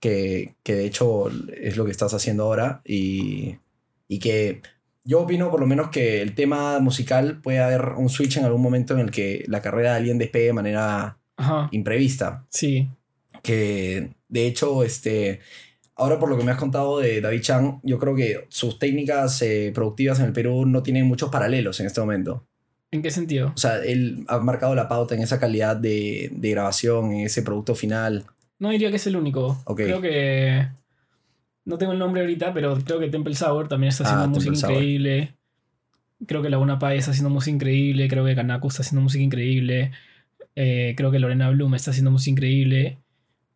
[0.00, 3.58] Que, que de hecho es lo que estás haciendo ahora y,
[4.08, 4.60] y que
[5.04, 8.62] yo opino por lo menos que el tema musical puede haber un switch en algún
[8.62, 11.68] momento en el que la carrera de alguien despegue de manera Ajá.
[11.70, 12.88] imprevista Sí.
[13.42, 15.40] Que de hecho, este,
[15.96, 19.42] ahora por lo que me has contado de David Chan, yo creo que sus técnicas
[19.42, 22.46] eh, productivas en el Perú no tienen muchos paralelos en este momento.
[22.90, 23.52] ¿En qué sentido?
[23.54, 27.42] O sea, él ha marcado la pauta en esa calidad de, de grabación, en ese
[27.42, 28.26] producto final.
[28.58, 29.62] No diría que es el único.
[29.76, 30.66] Creo que.
[31.64, 34.44] No tengo el nombre ahorita, pero creo que Temple Sour también está haciendo Ah, música
[34.52, 34.72] Temple Sour.
[34.72, 35.32] increíble.
[36.26, 38.08] Creo que Laguna Pai está haciendo música increíble.
[38.08, 39.90] Creo que Kanaku está haciendo música increíble.
[40.54, 42.98] Eh, creo que Lorena Bloom está haciendo música increíble.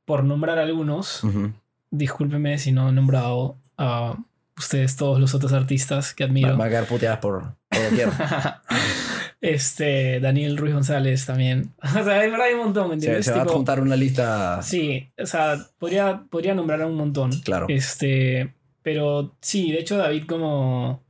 [0.07, 1.53] Por nombrar algunos, Ujú.
[1.91, 4.17] discúlpeme si no he nombrado a
[4.57, 6.53] ustedes, todos los otros artistas que admiro.
[6.53, 7.81] Va va a quedar puteadas por por
[9.43, 11.73] este, Daniel Ruiz González también.
[11.83, 13.27] O sea, hay verdad hay un montón, ¿me se, entiendes?
[13.27, 14.63] se va a juntar una lista.
[14.63, 17.33] Sí, o sea, podría, podría nombrar a un montón.
[17.43, 17.67] Claro.
[17.69, 21.03] Este, pero sí, de hecho David como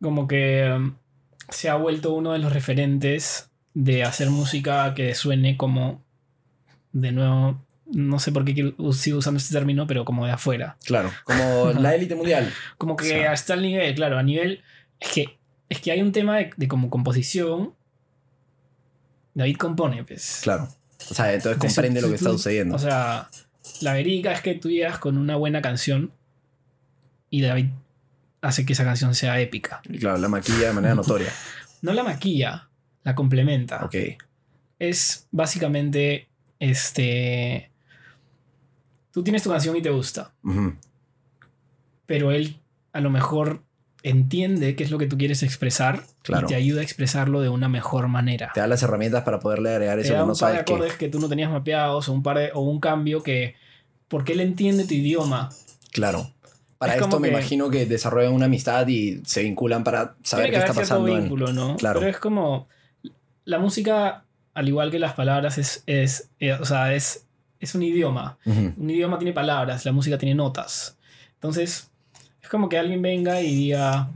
[0.00, 0.94] como que um,
[1.48, 6.01] se ha vuelto uno de los referentes de hacer música que suene como
[6.92, 10.76] de nuevo, no sé por qué sigo usando este término, pero como de afuera.
[10.84, 11.10] Claro.
[11.24, 12.52] Como la élite mundial.
[12.78, 14.62] Como que O sea- hasta el nivel, claro, a nivel
[15.00, 17.72] es que es que hay un tema de, de como composición.
[19.34, 20.40] David compone, pues.
[20.42, 20.68] Claro.
[21.10, 22.76] O sea, entonces comprende lo que está sucediendo.
[22.76, 23.28] O sea,
[23.80, 26.12] la verica es que tú llegas con una buena canción
[27.30, 27.70] y David
[28.42, 29.80] hace que esa canción sea épica.
[29.98, 31.32] claro, la maquilla de manera notoria.
[31.80, 32.68] No la maquilla,
[33.02, 33.82] la complementa.
[33.84, 33.94] Ok.
[34.78, 36.28] Es básicamente
[36.70, 37.70] este.
[39.10, 40.32] Tú tienes tu canción y te gusta,
[42.06, 42.56] pero él
[42.92, 43.62] a lo mejor
[44.02, 46.46] entiende qué es lo que tú quieres expresar Claro.
[46.46, 48.50] y te ayuda a expresarlo de una mejor manera.
[48.54, 50.54] Te da las herramientas para poderle agregar te eso da que un no par de
[50.56, 50.72] sabes qué.
[50.74, 53.54] acordes que tú no tenías mapeados o un par de- o un cambio que
[54.08, 55.50] porque él entiende tu idioma
[55.92, 56.32] Claro.
[56.78, 60.46] Para Es esto me que- imagino que desarrollan una amistad y se vinculan para saber
[60.46, 61.08] tiene qué que está pasando.
[61.08, 61.76] en- vínculo, ¿no?
[61.76, 62.00] Claro.
[62.00, 62.66] Pero es como
[63.44, 67.26] la música, al igual que las palabras, es, es eh, o sea, es,
[67.60, 68.38] es un idioma.
[68.44, 70.96] Un idioma tiene palabras, la música tiene notas.
[71.34, 71.90] Entonces,
[72.42, 74.10] es como que alguien venga y diga,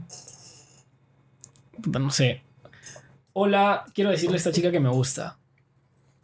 [1.99, 2.41] no sé,
[3.33, 5.37] hola, quiero decirle a esta chica que me gusta.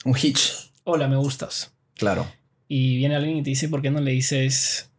[0.06, 1.74] Un hitch, Hola, me gustas.
[1.96, 2.28] claro.
[2.68, 4.90] Y viene alguien y te dice, ¿por qué no le dices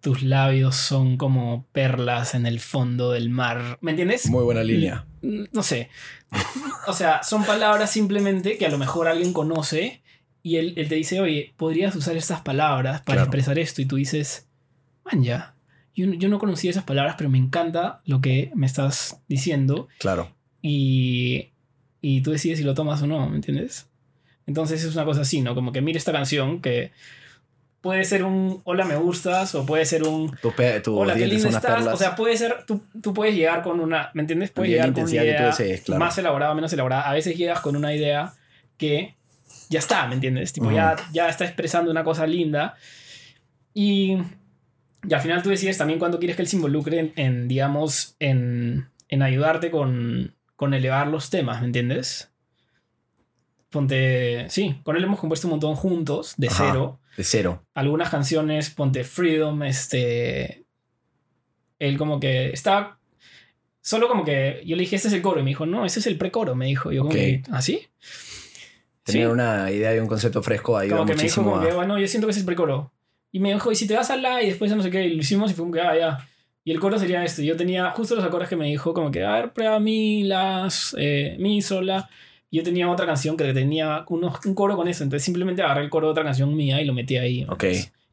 [0.00, 3.78] tus labios son como perlas en el fondo del mar?
[3.80, 4.28] ¿Me entiendes?
[4.30, 5.06] Muy buena línea.
[5.22, 5.88] Mm, No sé.
[6.86, 10.02] O sea, son palabras simplemente que a lo mejor alguien conoce
[10.42, 13.22] y él, él te dice, oye, podrías usar estas palabras para Claro.
[13.22, 13.82] expresar esto.
[13.82, 14.46] Y tú dices,
[15.04, 15.54] man, ya.
[15.94, 19.88] Yo, no- yo no conocía esas palabras, pero me encanta lo que me estás diciendo.
[19.98, 20.32] Claro.
[20.62, 21.48] Y,
[22.00, 23.88] y tú decides si lo tomas o no, ¿me entiendes?
[24.46, 25.54] Entonces es una cosa así, ¿no?
[25.54, 26.92] Como que mira esta canción que
[27.88, 30.50] puede ser un hola me gustas o puede ser un Tu,
[30.82, 31.62] tus hola qué unas estás.
[31.62, 31.94] perlas.
[31.94, 34.50] O sea, puede ser, tú, tú puedes llegar con una, ¿me entiendes?
[34.50, 35.98] Puedes llegar con una idea desees, claro.
[35.98, 37.08] más elaborada, menos elaborada.
[37.08, 38.34] A veces llegas con una idea
[38.76, 39.16] que
[39.70, 40.52] ya está, ¿me entiendes?
[40.52, 42.76] Tipo, ya, ya está expresando una cosa linda.
[43.72, 44.18] Y,
[45.08, 48.16] y al final tú decides también cuándo quieres que él se involucre en, en, digamos,
[48.18, 52.30] en, en ayudarte con, con elevar los temas, ¿me entiendes?
[53.70, 56.64] Ponte, sí, con él hemos compuesto un montón juntos, de Ajá.
[56.68, 57.00] cero.
[57.18, 57.66] De cero.
[57.74, 60.64] Algunas canciones, ponte Freedom, este...
[61.80, 63.00] Él como que estaba...
[63.80, 65.40] Solo como que yo le dije, este es el coro.
[65.40, 66.54] Y me dijo, no, ese es el precoro.
[66.54, 67.16] Me dijo, yo como Ok.
[67.16, 67.88] que, ¿así?
[69.02, 69.32] Tener Sí.
[69.32, 71.74] una idea y un concepto fresco ayuda Como que me dijo muchísimo como que, a...
[71.74, 72.92] bueno, yo siento que ese es el precoro.
[73.32, 75.14] Y me dijo, y si te vas a la y después no sé qué, y
[75.14, 76.28] lo hicimos y fue como que, ah, ya.
[76.62, 77.44] Y el coro sería este.
[77.44, 80.94] Yo tenía justo los acordes que me dijo, como que, a ver, prueba mi, las,
[80.98, 82.08] eh, mi, sola.
[82.50, 85.04] Yo tenía otra canción que tenía unos, un coro con eso.
[85.04, 87.44] Entonces simplemente agarré el coro de otra canción mía y lo metí ahí.
[87.44, 87.64] ¿me Ok.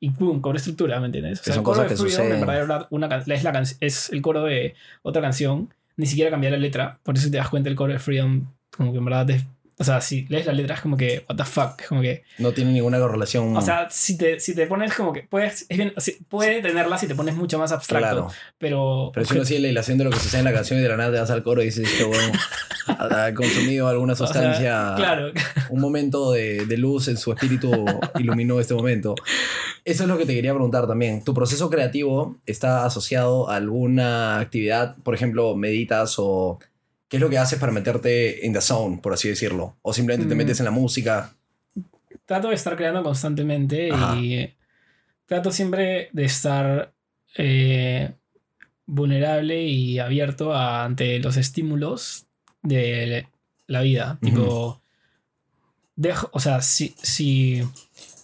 [0.01, 1.39] Y pum, cobré estructura, ¿me entiendes?
[1.39, 4.09] O sea, son el coro cosas de que Freedom en verdad una es, la es
[4.11, 5.73] el coro de otra canción.
[5.97, 6.99] Ni siquiera cambié la letra.
[7.03, 8.45] Por eso te das cuenta el coro de Freedom,
[8.75, 9.45] como que en verdad es-
[9.77, 11.81] O sea, si lees la letra es como que, what the fuck.
[11.81, 12.23] Es como que.
[12.37, 13.55] No tiene ninguna correlación.
[13.57, 15.23] O sea, si te, si te pones como que.
[15.23, 18.07] Puedes, es bien, o sea, puede tenerla si te pones mucho más abstracto.
[18.07, 18.27] claro.
[18.57, 19.11] Pero.
[19.13, 20.89] Pero si uno sigue la hilación de lo que sucede en la canción y de
[20.89, 22.31] la nada te vas al coro y dices, este weón
[22.87, 24.93] ha ha consumido alguna o sea, sustancia.
[24.95, 25.31] claro.
[25.69, 27.85] Un momento de, de luz en su espíritu
[28.17, 29.15] iluminó este momento.
[29.83, 31.23] Eso es lo que te quería preguntar también.
[31.23, 34.95] ¿Tu proceso creativo está asociado a alguna actividad?
[35.03, 36.59] Por ejemplo, meditas o
[37.15, 39.77] qué es lo que haces para meterte in the zone, por así decirlo?
[39.81, 40.37] O simplemente te Mm.
[40.37, 41.33] metes en la música.
[42.25, 44.15] trato de estar creando constantemente Ajá.
[44.17, 44.51] y
[45.27, 46.91] trato siempre de estar
[47.37, 48.13] eh,
[48.87, 52.25] vulnerable y abierto a- ante los estímulos
[52.63, 53.27] de
[53.67, 54.17] la vida.
[54.21, 54.25] Ujú.
[54.31, 54.81] Tipo,
[55.95, 57.61] dejo, o sea, si, si,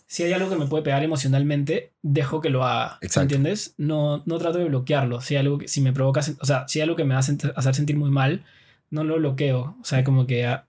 [0.07, 2.97] si hay algo que me puede pegar emocionalmente, dejo que lo haga.
[3.01, 3.35] ¿me Exacto.
[3.35, 3.73] ¿Entiendes?
[3.77, 5.21] No, no trato de bloquearlo.
[5.21, 7.19] Si hay algo que, si me provoca, o sea, si hay algo que me va
[7.19, 7.23] a
[7.59, 8.45] hacer sentir muy mal,
[8.91, 9.75] no lo bloqueo.
[9.81, 10.67] O sea, como que ah,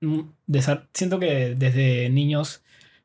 [0.00, 0.20] mm,
[0.94, 2.62] siento que desde niños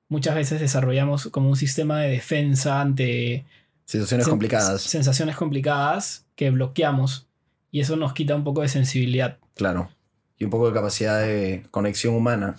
[0.07, 3.45] muchas veces desarrollamos como un sistema de defensa ante
[3.85, 4.81] Situaciones sen- complicadas.
[4.83, 7.27] sensaciones complicadas que bloqueamos
[7.71, 9.37] y eso nos quita un poco de sensibilidad.
[9.55, 9.89] Claro.
[10.37, 12.55] Y un poco de capacidad de conexión humana.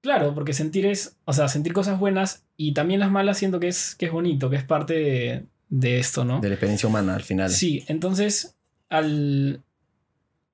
[0.00, 3.68] Claro, porque sentir es, o sea, sentir cosas buenas y también las malas siento que
[3.68, 6.40] es, que es bonito, que es parte de, de esto, ¿no?
[6.40, 7.50] De la experiencia humana al final.
[7.50, 8.56] Sí, entonces,
[8.88, 9.62] al...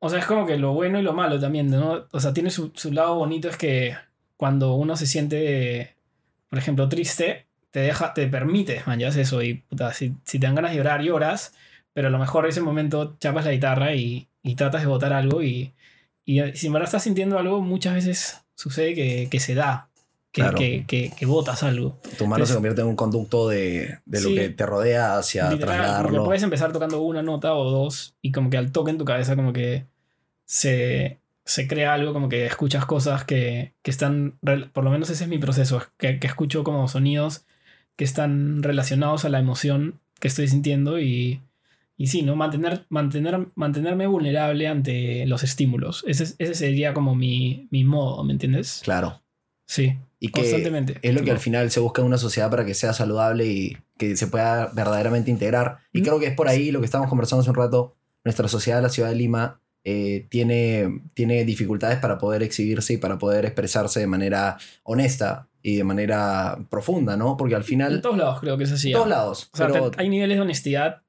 [0.04, 2.06] O sea, es como que lo bueno y lo malo también, ¿no?
[2.12, 3.96] O sea, tiene su, su lado bonito, es que
[4.36, 5.96] cuando uno se siente,
[6.50, 10.38] por ejemplo, triste, te deja, te permite, man, ya haces eso y, puta, si, si
[10.38, 11.54] te dan ganas de llorar, lloras,
[11.94, 15.12] pero a lo mejor en ese momento chapas la guitarra y, y tratas de botar
[15.12, 15.72] algo y,
[16.24, 19.88] y si en verdad estás sintiendo algo, muchas veces sucede que, que se da,
[20.32, 20.58] que, Claro.
[20.58, 21.98] que, que, que botas algo.
[22.18, 24.34] Tu mano se convierte en un conducto de, de lo Sí.
[24.34, 26.24] que te rodea hacia Literal, trasladarlo.
[26.24, 29.34] puedes empezar tocando una nota o dos y como que al toque en tu cabeza
[29.36, 29.86] como que
[30.44, 34.38] se, se crea algo, como que escuchas cosas que, que están,
[34.72, 37.44] por lo menos ese es mi proceso, que, que escucho como sonidos
[37.96, 41.40] que están relacionados a la emoción que estoy sintiendo y,
[41.96, 42.34] y sí, ¿no?
[42.34, 46.04] Mantener, mantener, mantenerme vulnerable ante los estímulos.
[46.08, 48.80] Ese, es- ese sería como mi, mi modo, ¿me entiendes?
[48.82, 49.20] Claro.
[49.66, 50.98] Sí, Y que constantemente.
[51.02, 53.76] es lo que al final se busca en una sociedad para que sea saludable y
[53.96, 55.78] que se pueda verdaderamente integrar.
[55.92, 56.04] Y Mm.
[56.04, 57.94] creo que es por ahí lo que estábamos conversando hace un rato.
[58.24, 63.18] Nuestra sociedad, la ciudad de Lima, eh, tiene, tiene dificultades para poder exhibirse y para
[63.18, 67.36] poder expresarse de manera honesta y de manera profunda, ¿no?
[67.36, 68.88] Porque al En final, todos lados creo que es así.
[68.88, 69.10] en todos ¿ah?
[69.10, 69.50] lados.
[69.52, 71.02] O sea, pero hay niveles de honestidad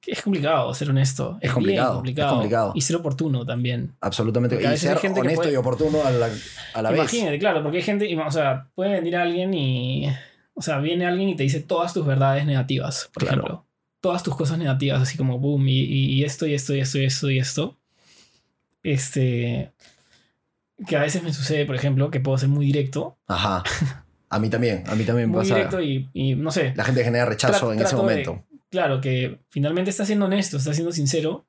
[0.00, 1.32] que es complicado ser honesto.
[1.40, 2.72] Es bien complicado, es complicado.
[2.76, 3.92] Y ser oportuno también.
[4.00, 4.64] absolutamente.
[4.66, 6.28] a Y ser gente honesto puede- y oportuno a la,
[6.74, 7.00] a la vez.
[7.00, 10.06] Imagínate, claro, porque hay gente, o sea, puede venir alguien y,
[10.54, 13.38] o sea, viene alguien y te dice todas tus verdades negativas, por Claro.
[13.42, 13.66] ejemplo.
[14.00, 17.04] Todas tus cosas negativas, así como, boom, y- y esto, y esto, y esto, y
[17.04, 17.76] esto, y esto.
[18.92, 19.72] Este,
[20.86, 23.62] que a veces me sucede, por ejemplo, que puedo ser muy directo, Ajá.
[24.28, 25.54] A mí también, a mí también muy pasa.
[25.54, 28.44] directo y, y no sé, La gente genera rechazo en ese de- momento.
[28.70, 31.46] claro, que finalmente está siendo honesto, está siendo sincero,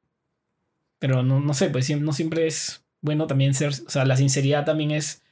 [1.00, 4.64] pero no, no sé, pues no siempre es bueno también ser, o sea, la sinceridad
[4.64, 5.24] también es,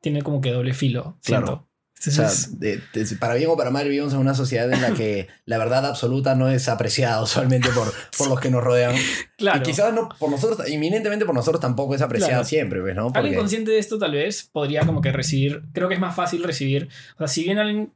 [0.00, 1.46] tiene como que doble filo, Claro.
[1.46, 1.68] siento.
[2.06, 4.82] O sea, Entonces, de- de- para bien o para mal vivimos en una sociedad en
[4.82, 8.94] la que la verdad absoluta no es apreciada usualmente por, por los que nos rodean.
[9.38, 9.58] claro.
[9.58, 12.44] Y quizás no por nosotros, inminentemente por nosotros tampoco es apreciada Claro.
[12.48, 13.10] siempre, pues, ¿no?
[13.14, 16.42] Alguien consciente de esto tal vez podría como que recibir, creo que es más fácil
[16.44, 17.92] recibir, o sea, si bien alguien,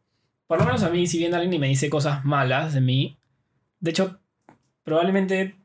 [0.46, 3.18] por lo menos a mí, si bien alguien y me dice cosas malas de mí,
[3.80, 4.18] de hecho,
[4.84, 5.56] probablemente,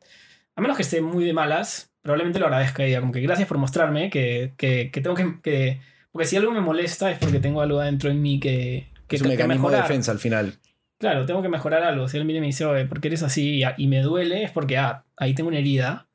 [0.56, 3.48] a menos que esté muy de malas, probablemente lo agradezca y diga como que gracias
[3.48, 5.82] por mostrarme que, que, que tengo que, que,
[6.14, 9.22] porque si algo me molesta es porque tengo algo adentro en mí que, que, es
[9.24, 9.90] un que mecanismo de mejorar.
[9.90, 10.60] defensa al final.
[11.00, 12.08] Claro, tengo que mejorar algo.
[12.08, 13.62] Si él viene y me dice, oye, ¿por qué eres así?
[13.78, 16.08] Y, me duele, es porque, ah, ahí tengo una herida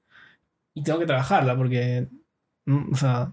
[0.73, 2.07] y tengo que trabajarla porque,
[2.65, 3.33] mm, o sea,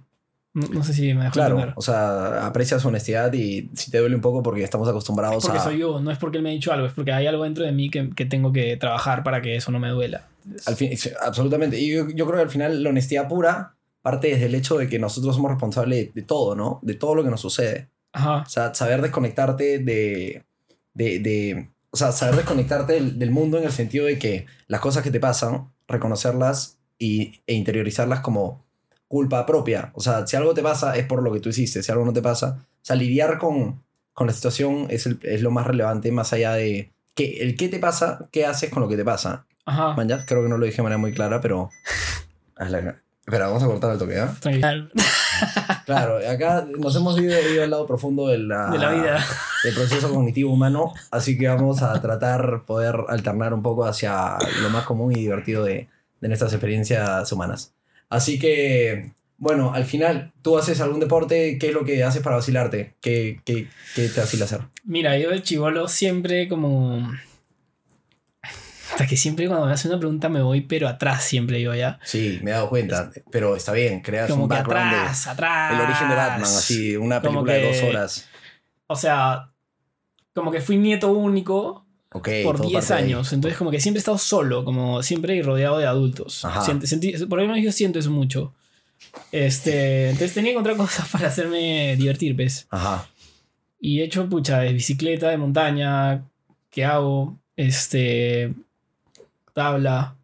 [0.56, 1.74] no, no sé si me dejo Claro, entender.
[1.78, 5.60] o sea, aprecias su honestidad y si te duele un poco porque estamos acostumbrados Porque
[5.60, 5.62] a...
[5.62, 7.64] soy yo, no es porque él me ha dicho algo, es porque hay algo dentro
[7.64, 10.28] de mí que, que tengo que trabajar para que eso no me duela.
[10.66, 11.80] Al fin, absolutamente.
[11.80, 13.75] Y yo, yo creo que al final la honestidad pura
[14.06, 16.80] parte desde el hecho de que nosotros somos responsables de todo, ¿no?
[16.84, 17.90] De todo lo que nos sucede.
[18.14, 20.46] Ajá, O sea, saber desconectarte de...
[20.94, 24.80] de, de- o sea, saber desconectarte del, del mundo en el sentido de que las
[24.82, 28.64] cosas que te pasan, reconocerlas y, e interiorizarlas como
[29.08, 29.92] culpa propia.
[29.96, 31.82] O sea, si algo te pasa es por lo que tú hiciste.
[31.84, 33.82] Si algo no te pasa, o sea, lidiar con,
[34.14, 36.92] con la situación es, el- es lo más relevante más allá de...
[37.16, 39.46] Que el qué te pasa, qué haces con lo que te pasa.
[39.66, 39.94] ajá.
[39.96, 41.70] Man, ya creo que no lo dije de manera muy clara, pero.
[43.26, 44.36] Espera, vamos a cortar el toque, ¿ah?
[45.86, 49.26] Claro, acá nos hemos ido, ido al lado profundo de la, De la vida.
[49.64, 54.70] del proceso cognitivo humano, así que vamos a tratar poder alternar un poco hacia lo
[54.70, 55.88] más común y divertido de,
[56.22, 57.74] de nuestras experiencias humanas.
[58.10, 61.58] Así que, bueno, al final, ¿tú haces algún deporte?
[61.60, 62.94] ¿Qué es lo que haces para vacilarte?
[63.02, 64.62] ¿Qué, qué, qué te vacila hacer?
[64.84, 67.12] Mira, yo de chivolo siempre como...
[68.96, 72.00] Hasta que siempre cuando me hace una pregunta me voy, pero atrás siempre yo ya.
[72.04, 75.28] Sí, me he dado cuenta, pero está bien, creas Como un que background de- atrás,
[75.28, 75.74] atrás.
[75.74, 78.30] El origen de Batman, así, una película de dos horas.
[78.88, 79.50] O sea,
[80.34, 83.06] como que fui nieto único Ok, por todo 10 parte de ahí.
[83.14, 83.34] años.
[83.34, 86.46] Entonces, como que siempre he estado solo, como siempre y rodeado de adultos.
[86.46, 86.62] Ajá.
[86.62, 88.54] Siente- sentí- por lo menos yo siento eso mucho.
[89.32, 92.68] Este, entonces tenía que encontrar cosas para hacerme divertir, ¿ves?
[92.70, 93.08] Ajá,
[93.80, 96.24] Y he hecho, pucha, de bicicleta, de montaña,
[96.70, 98.54] que hago, este,
[99.56, 100.18] tabla,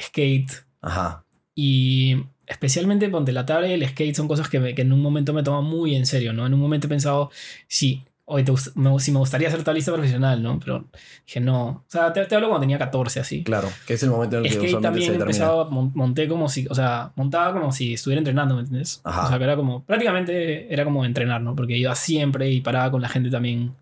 [0.00, 0.50] skate.
[0.82, 1.24] ajá.
[1.54, 5.00] Y especialmente ponte la tabla y el skate son cosas que, me- que en un
[5.00, 6.44] momento me toman muy en serio, ¿no?
[6.46, 7.30] En un momento he pensado,
[7.66, 10.58] sí, hoy te me, si me gustaría ser tablista profesional, ¿no?
[10.60, 10.84] Pero
[11.26, 11.66] dije, no.
[11.68, 13.42] O sea, te, te hablo cuando tenía 14, así.
[13.42, 16.48] Claro, que es el momento en el que Skate usualmente también se mon- monté como
[16.50, 19.00] si, o sea, montaba como si estuviera entrenando, ¿me entiendes?
[19.04, 19.24] Ajá.
[19.24, 21.56] O sea, que era como, prácticamente era como entrenar, ¿no?
[21.56, 23.74] Porque iba siempre y paraba con la gente también,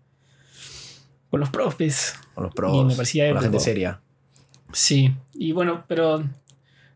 [1.29, 2.15] con los profes.
[2.33, 3.99] Con los Y pros, me parecía con la gente seria.
[4.75, 6.23] Sí, y bueno, pero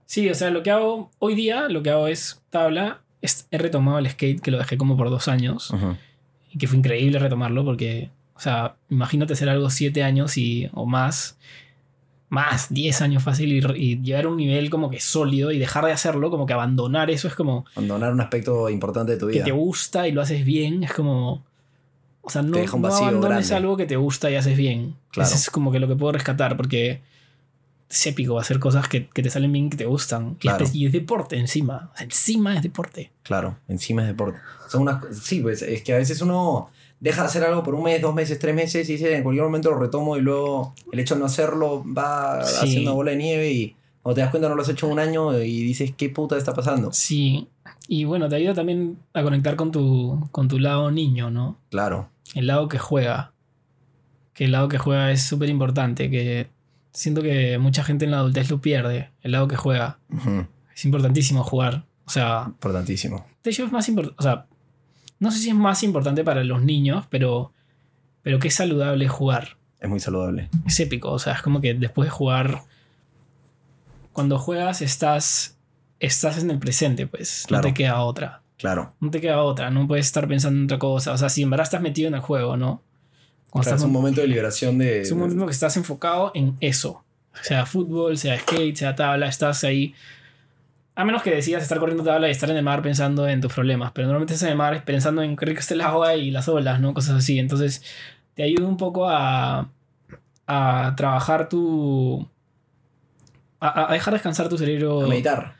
[0.06, 3.00] sí, o sea, lo que hago hoy día, lo que hago es tabla.
[3.22, 5.74] Es- he retomado el skate que lo dejé como por dos años
[6.52, 10.86] y que fue increíble retomarlo porque, o sea, imagínate hacer algo siete años y, o
[10.86, 11.38] más,
[12.30, 15.86] más, 10 años fácil y, y llegar a un nivel como que sólido y dejar
[15.86, 19.34] de hacerlo, como que abandonar eso es como Abandonar un aspecto importante de tu que
[19.34, 19.46] vida.
[19.46, 21.44] te gusta y lo haces bien, es como...
[22.22, 23.56] O sea, no, deja un no abandones grande.
[23.56, 24.96] algo que te gusta y haces bien.
[25.12, 25.28] Claro.
[25.28, 27.02] Eso es como que lo que puedo rescatar porque
[27.90, 30.38] es épico hacer cosas que, que te salen bien, que te gustan.
[30.74, 31.90] Y es deporte encima.
[31.94, 33.12] O sea, encima es deporte.
[33.24, 34.40] Claro, encima es deporte.
[34.70, 37.84] Son unas, sí, pues es que a veces uno deja de hacer algo por un
[37.84, 41.00] mes, dos meses, tres meses y dice en cualquier momento lo retomo y luego el
[41.00, 42.66] hecho de no hacerlo va Sí.
[42.66, 45.00] haciendo bola de nieve y cuando te das cuenta no lo has hecho en un
[45.00, 46.92] año y dices qué puta está pasando.
[46.94, 47.48] Sí.
[47.88, 51.58] Y bueno, te ayuda también a conectar con tu, con tu lado niño, ¿no?
[51.72, 53.32] Claro, El lado que juega.
[54.34, 56.10] Que el lado que juega es súper importante.
[56.12, 56.50] Que
[56.92, 59.10] siento que mucha gente en la adultez lo pierde.
[59.22, 60.00] El lado que juega.
[60.76, 61.86] Es importantísimo jugar.
[62.06, 63.26] O sea, importantísimo.
[63.44, 64.16] De hecho, es más importante.
[64.20, 64.46] O sea,
[65.20, 67.54] no sé si es más importante para los niños, pero.
[68.22, 69.58] Pero es saludable jugar.
[69.80, 70.50] Es muy saludable.
[70.66, 71.12] Es épico.
[71.12, 72.64] O sea, es como que después de jugar.
[74.14, 75.58] Cuando juegas, estás.
[76.00, 77.46] Estás en el presente, pues.
[77.48, 77.64] Claro.
[77.64, 78.42] No te queda otra.
[78.58, 78.94] Claro.
[79.00, 79.70] No te queda otra.
[79.70, 81.12] No puedes estar pensando en otra cosa.
[81.12, 82.82] O sea, si en verdad estás metido en el juego, ¿no?
[83.52, 85.02] Claro, estás es un en- momento de liberación de...
[85.02, 87.04] es un momento que estás enfocado en eso.
[87.42, 89.94] Sea fútbol, sea skate, sea tabla, estás ahí.
[90.96, 93.54] A menos que decidas estar corriendo tabla y estar en el mar pensando en tus
[93.54, 93.92] problemas.
[93.94, 96.48] Pero normalmente estás en el mar pensando en qué rico está el agua y las
[96.50, 96.94] olas, ¿no?
[96.94, 97.40] Cosas así.
[97.40, 97.82] Entonces
[98.34, 99.70] te ayuda un poco a,
[100.48, 102.28] a trabajar tu...
[103.62, 105.04] A, a dejar descansar tu cerebro.
[105.04, 105.56] a meditar,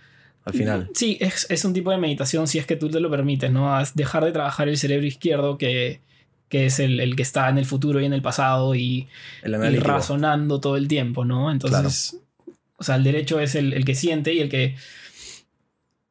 [0.46, 0.90] al final.
[0.94, 3.74] Sí, es, es un tipo de meditación si es que tú te lo permites, ¿no?
[3.76, 6.02] A dejar de trabajar el cerebro izquierdo que,
[6.50, 9.08] que es el, el que está en el futuro y en el pasado y,
[9.44, 9.88] El y analítico.
[9.88, 11.52] razonando todo el tiempo, ¿no?
[11.52, 12.18] Entonces,
[12.78, 14.76] o sea, el derecho es el, el que siente y el que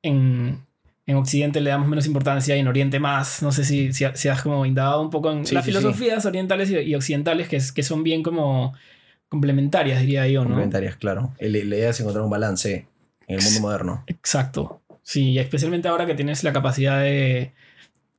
[0.02, 0.60] en,
[1.06, 3.42] en Occidente le damos menos importancia y en Oriente más.
[3.42, 5.76] No sé si, si, si has como indagado un poco en Sí, las sí, sí.
[5.78, 8.74] filosofías orientales y, y occidentales que, es- que son bien como
[9.28, 10.46] complementarias, diría yo, ¿no?
[10.50, 11.34] Complementarias, claro.
[11.38, 12.86] La idea es encontrar un balance
[13.26, 14.04] en el mundo moderno.
[14.06, 14.80] Exacto.
[15.02, 17.52] Sí, especialmente ahora que tienes la capacidad de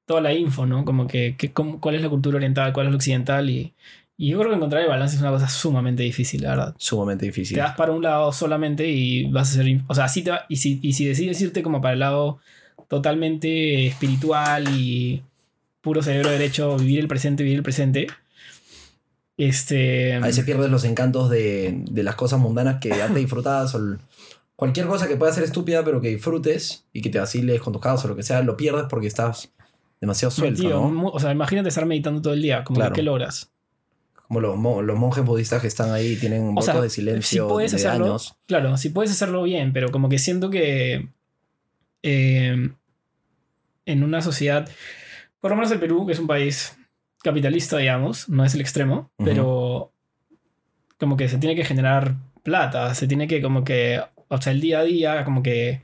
[0.09, 0.85] toda la info, ¿no?
[0.85, 3.75] Como que, que cómo- cuál es la cultura oriental, cuál es la occidental y,
[4.17, 6.75] y yo creo que encontrar el balance es una cosa sumamente difícil, la verdad.
[6.79, 7.53] Sumamente difícil.
[7.55, 10.45] Te das para un lado solamente y vas a ser, o sea, sí te va-
[10.49, 12.39] y si, y si decides irte como para el lado
[12.87, 15.21] totalmente espiritual y
[15.81, 18.07] puro cerebro derecho, vivir el presente, vivir el presente,
[19.37, 20.15] este...
[20.15, 23.73] A veces pierdes los encantos de, de las cosas mundanas que antes disfrutabas.
[23.75, 23.97] O
[24.55, 27.81] cualquier cosa que pueda ser estúpida, pero que disfrutes y que te vaciles con tus
[27.81, 29.51] casos o lo que sea, lo pierdes porque estás
[30.01, 30.89] demasiado suelto, metido, ¿no?
[30.89, 32.93] mu- O sea, imagínate estar meditando todo el día, como Claro.
[32.95, 33.51] que logras.
[34.27, 37.45] Como los, mo- los monjes budistas que están ahí tienen O votos sea, de silencio
[37.47, 38.35] si puedes de hacerlo, años.
[38.45, 41.09] Claro, si puedes hacerlo bien, pero como que siento que
[42.03, 42.69] eh,
[43.85, 44.69] en una sociedad,
[45.41, 46.77] por lo menos el Perú, que es un país
[47.23, 49.91] capitalista, digamos, no es el extremo, pero
[50.97, 54.61] como que se tiene que generar plata, se tiene que como que, o sea, el
[54.61, 55.81] día a día, como que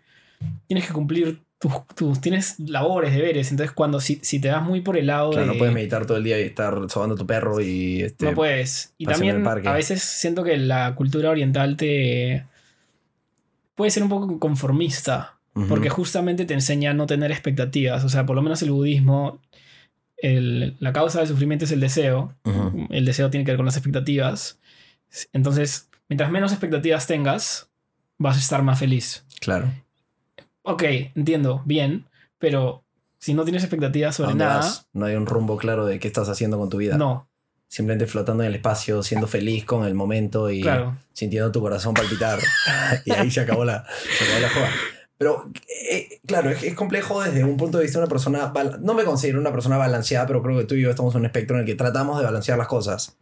[0.68, 4.82] tienes que cumplir tus, tus tienes labores, deberes, entonces cuando si, si te das muy
[4.82, 5.53] por el lado Claro, de...
[5.53, 8.93] no puedes meditar todo el día y estar sobando tu perro y este, No puedes.
[8.97, 12.45] Y también a veces siento que la cultura oriental te
[13.76, 15.38] puede ser un poco conformista,
[15.70, 18.03] porque justamente te enseña a no tener expectativas.
[18.03, 19.39] O sea, por lo menos el budismo,
[20.18, 22.36] el- la causa del sufrimiento es el deseo.
[22.89, 24.60] El deseo tiene que ver con las expectativas.
[25.32, 27.70] Entonces, mientras menos expectativas tengas,
[28.18, 29.26] vas a estar más feliz.
[29.39, 29.72] Claro.
[30.66, 30.84] Ok,
[31.16, 32.05] entiendo, bien,
[32.39, 32.84] pero
[33.20, 34.88] si no tienes expectativas ¿A sobre nada, vas?
[34.93, 36.97] No hay un rumbo claro de qué estás haciendo con tu vida.
[36.97, 37.30] no,
[37.68, 40.97] Simplemente flotando en el espacio, siendo feliz con el momento y claro.
[41.13, 42.39] sintiendo tu corazón palpitar.
[43.05, 43.86] y ahí se acabó la,
[44.18, 44.70] se acabó la joda.
[45.18, 45.51] Pero,
[45.91, 48.53] eh, claro, es, es complejo desde un punto de vista de una persona.
[48.82, 51.26] No me considero una persona balanceada, pero creo que tú y yo estamos en un
[51.26, 53.18] espectro en el que tratamos de balancear las cosas.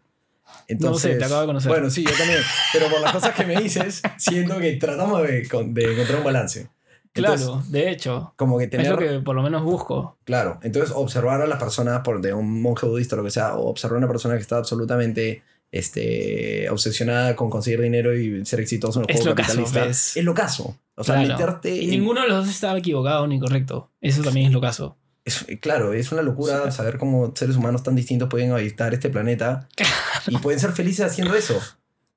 [0.68, 1.70] Entonces, sé, te acabo de conocer.
[1.70, 2.40] Bueno, sí, yo también.
[2.74, 6.70] Pero por las cosas que me dices, siento que tratamos de encontrar un balance.
[7.16, 8.34] Entonces, Claro, de hecho.
[8.36, 8.86] como que tener.
[8.88, 10.18] Es lo que por lo menos busco.
[10.24, 13.56] Claro, entonces observar a las personas por de un monje budista o lo que sea,
[13.56, 18.60] o observar a una persona que está absolutamente este, obsesionada con conseguir dinero y ser
[18.60, 19.86] exitoso en el Es juego lo caso, capitalista.
[19.88, 20.18] ¿ves?
[20.18, 20.78] es lo caso.
[20.96, 21.30] O sea, Claro.
[21.40, 21.76] meterte.
[21.76, 23.90] Y en- ninguno de los dos estaba equivocado ni correcto.
[24.00, 24.98] Eso también es lo caso.
[25.26, 26.76] es- claro, es una locura Sí.
[26.78, 29.68] saber cómo seres humanos tan distintos pueden habitar este planeta
[30.28, 31.60] y pueden ser felices haciendo eso.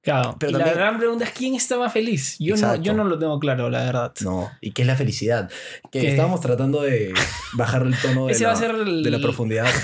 [0.07, 0.37] Claro.
[0.39, 2.37] Pero y también- la gran pregunta es: ¿quién está más feliz?
[2.39, 4.13] Yo no, yo no lo tengo claro, la verdad.
[4.23, 5.51] No, ¿y qué es la felicidad?
[5.91, 6.09] Que ¿Qué?
[6.11, 7.13] estábamos tratando de
[7.55, 9.67] bajar el tono de, Ese la, va a ser el- de la profundidad.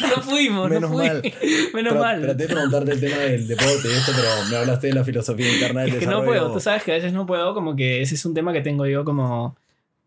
[0.00, 1.06] No fuimos, Menos no fui.
[1.06, 1.22] mal.
[1.74, 2.20] Menos Tra- mal.
[2.22, 5.52] Traté de preguntarte el tema del deporte y esto, pero me hablaste de la filosofía
[5.52, 8.02] interna del Es que no puedo, tú sabes que a veces no puedo, como que
[8.02, 9.56] ese es un tema que tengo yo como...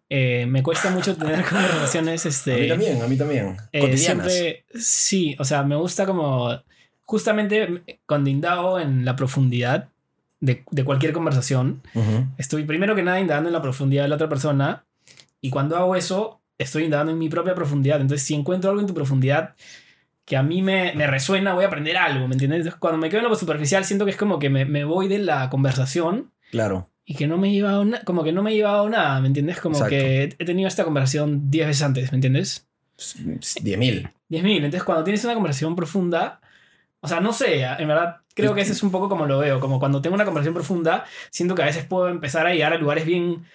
[0.09, 2.53] eh, me cuesta mucho tener conversaciones, este...
[2.53, 3.57] A mí también, a mí también.
[3.71, 4.03] eh, Cotidianas.
[4.33, 6.59] siempre, sí, o sea, me gusta como...
[7.07, 9.87] Justamente cuando indago en la profundidad
[10.41, 11.81] de, de cualquier conversación,
[12.37, 14.83] estoy primero que nada indagando en la profundidad de la otra persona
[15.41, 18.01] y cuando hago eso, estoy indagando en mi propia profundidad.
[18.01, 19.55] Entonces, si encuentro algo en tu profundidad
[20.25, 22.57] que a mí me, me resuena, voy a aprender algo, ¿me entiendes?
[22.59, 25.07] Entonces, cuando me quedo en lo superficial, siento que es como que me, me voy
[25.07, 26.89] de la conversación Claro.
[27.05, 29.61] y que no me he llevado como que no me he llevado nada, ¿me entiendes?
[29.61, 29.91] Como Exacto.
[29.91, 32.67] que he tenido esta conversación 10 veces antes, ¿me entiendes?
[32.97, 34.11] 10.000.
[34.29, 34.55] 10.000.
[34.57, 36.41] Entonces, cuando tienes una conversación profunda,
[37.01, 39.59] o sea, no sé, en verdad, creo que ese es un poco como lo veo.
[39.59, 42.77] Como cuando tengo una conversación profunda, siento que a veces puedo empezar a llegar a
[42.77, 43.45] lugares bien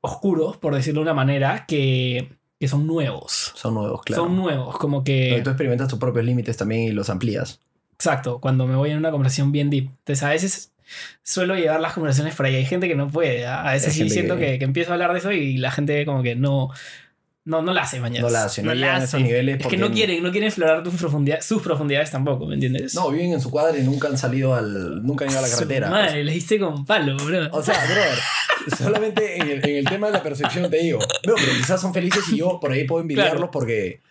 [0.00, 3.52] oscuros, por decirlo de una manera, que, que son nuevos.
[3.54, 4.24] Son nuevos, claro.
[4.24, 5.40] Son nuevos, como Pero que...
[5.42, 7.60] tú experimentas tus propios límites también y los amplías.
[7.94, 9.88] Exacto, cuando me voy en una conversación bien deep.
[9.88, 10.72] Entonces, a veces
[11.22, 12.56] suelo llevar las conversaciones por ahí.
[12.56, 13.46] Hay gente que no puede.
[13.46, 13.62] ¿ah?
[13.68, 14.58] A veces sí siento que- que...
[14.58, 16.70] que empiezo a hablar de eso y la gente como que no...
[17.44, 18.24] No, no la hace mañana.
[18.26, 20.46] No la hace, no llegan a esos niveles Es porque- que no quieren, no quieren
[20.48, 22.94] explorar tus profundidades, sus profundidades tampoco, ¿me entiendes?
[22.94, 25.02] No, viven en su cuadra y nunca han salido al.
[25.04, 25.90] Nunca han ido a la carretera.
[25.90, 27.48] Madre, le diste con palo, bro.
[27.50, 28.18] O sea, brother,
[28.78, 31.00] solamente en el, en el tema de la percepción te digo.
[31.26, 33.50] No, pero quizás son felices y yo por ahí puedo envidiarlos Claro.
[33.50, 34.02] porque.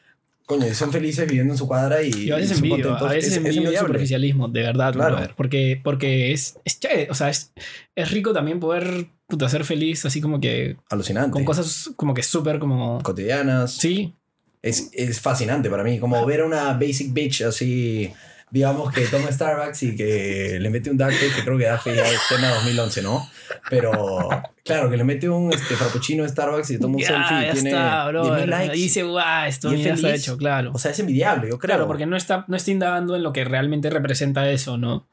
[0.59, 2.25] Coño, son felices viviendo en su cuadra y.
[2.25, 3.09] Yo a veces envidio, contentos.
[3.09, 5.15] a veces Es- el superficialismo, de verdad, Claro.
[5.15, 7.51] brother, porque, porque es, es chévere, o sea, es,
[7.95, 11.31] es rico también poder puta, ser feliz así como que Alucinante.
[11.31, 13.01] con cosas como que súper como...
[13.01, 13.71] cotidianas.
[13.73, 14.13] Sí,
[14.61, 15.99] Es, es fascinante para mí.
[15.99, 18.11] Como ver a una basic bitch así
[18.51, 21.81] digamos que toma Starbucks y que le mete un dark face, que creo que dark
[21.81, 23.29] face ya es tema 2011, ¿no?
[23.69, 24.29] Pero
[24.63, 27.69] claro, que le mete un este, frappuccino a Starbucks y toma un selfie y tiene
[27.69, 28.25] está, bro.
[28.37, 28.77] 10.000 likes.
[28.77, 30.71] Y dice, guau, esto ya está hecho, claro.
[30.73, 31.75] O sea, es envidiable, yo creo.
[31.75, 35.07] Claro, porque no está, no está indagando en lo que realmente representa eso, ¿no?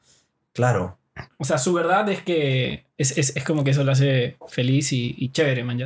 [0.53, 0.97] Claro.
[1.37, 4.91] O sea, su verdad es que es, es, es como que eso lo hace feliz
[4.93, 5.79] y, y chévere, man.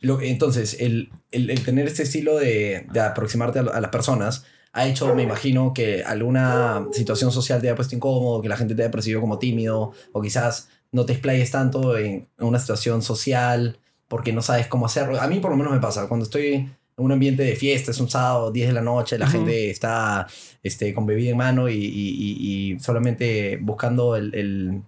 [0.00, 4.44] Lo- entonces, el, el- el tener este estilo de, de aproximarte a, a las personas
[4.72, 8.74] ha hecho, me imagino, que alguna situación social te haya puesto incómodo, que la gente
[8.74, 13.78] te haya percibido como tímido, o quizás no te explayes tanto en, una situación social
[14.08, 15.20] porque no sabes cómo hacerlo.
[15.20, 18.00] A mí por lo menos me pasa, cuando estoy en un ambiente de fiesta, es
[18.00, 20.26] un sábado, 10 de la noche, la gente está
[20.62, 24.82] este, con bebida en mano y, y- y- solamente buscando el, el-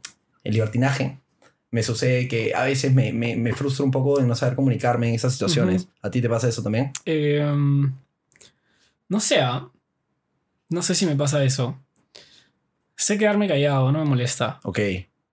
[0.44, 1.18] el libertinaje.
[1.70, 5.08] Me sucede que a veces me, me, me frustra un poco de no saber comunicarme
[5.10, 5.86] en esas situaciones.
[6.02, 6.90] ¿A ti te pasa eso también?
[7.04, 7.92] Em,
[9.10, 9.68] no sé, ah.
[10.70, 11.78] no sé si me pasa eso.
[12.96, 14.60] Sé quedarme callado, no me molesta.
[14.62, 14.78] Ok,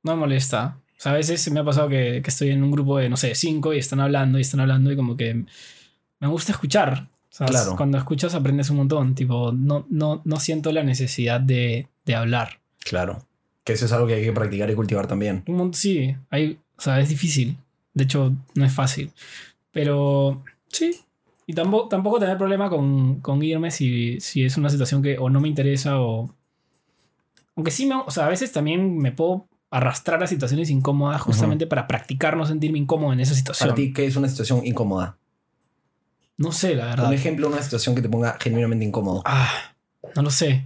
[0.03, 0.79] No me molesta.
[0.97, 3.17] O sea, a veces me ha pasado que, que estoy en un grupo de, no
[3.17, 5.45] sé, cinco y están hablando y están hablando y como que
[6.19, 7.07] me gusta escuchar.
[7.45, 7.75] Claro.
[7.75, 9.13] Cuando escuchas aprendes un montón.
[9.13, 12.59] Tipo, no, no, no siento la necesidad de, de hablar.
[12.83, 13.23] claro.
[13.63, 15.43] Que eso es algo que hay que practicar y cultivar también.
[15.73, 17.57] Sí, hay, o sea, es difícil.
[17.93, 19.11] De hecho, no es fácil.
[19.73, 21.01] Pero sí.
[21.49, 25.29] Y tampoco, tampoco tener problema con, con irme si, si es una situación que o
[25.29, 26.35] no me interesa o...
[27.55, 31.65] Aunque sí, me, o sea, a veces también me puedo arrastrar a situaciones incómodas justamente
[31.65, 33.69] para practicar no sentirme incómodo en esa situación.
[33.69, 35.17] Para ti, ¿qué es una situación incómoda?
[36.37, 37.07] No sé, la verdad.
[37.07, 39.23] Un ejemplo de una situación que te ponga genuinamente incómodo.
[39.25, 39.49] Ah,
[40.15, 40.65] no lo sé.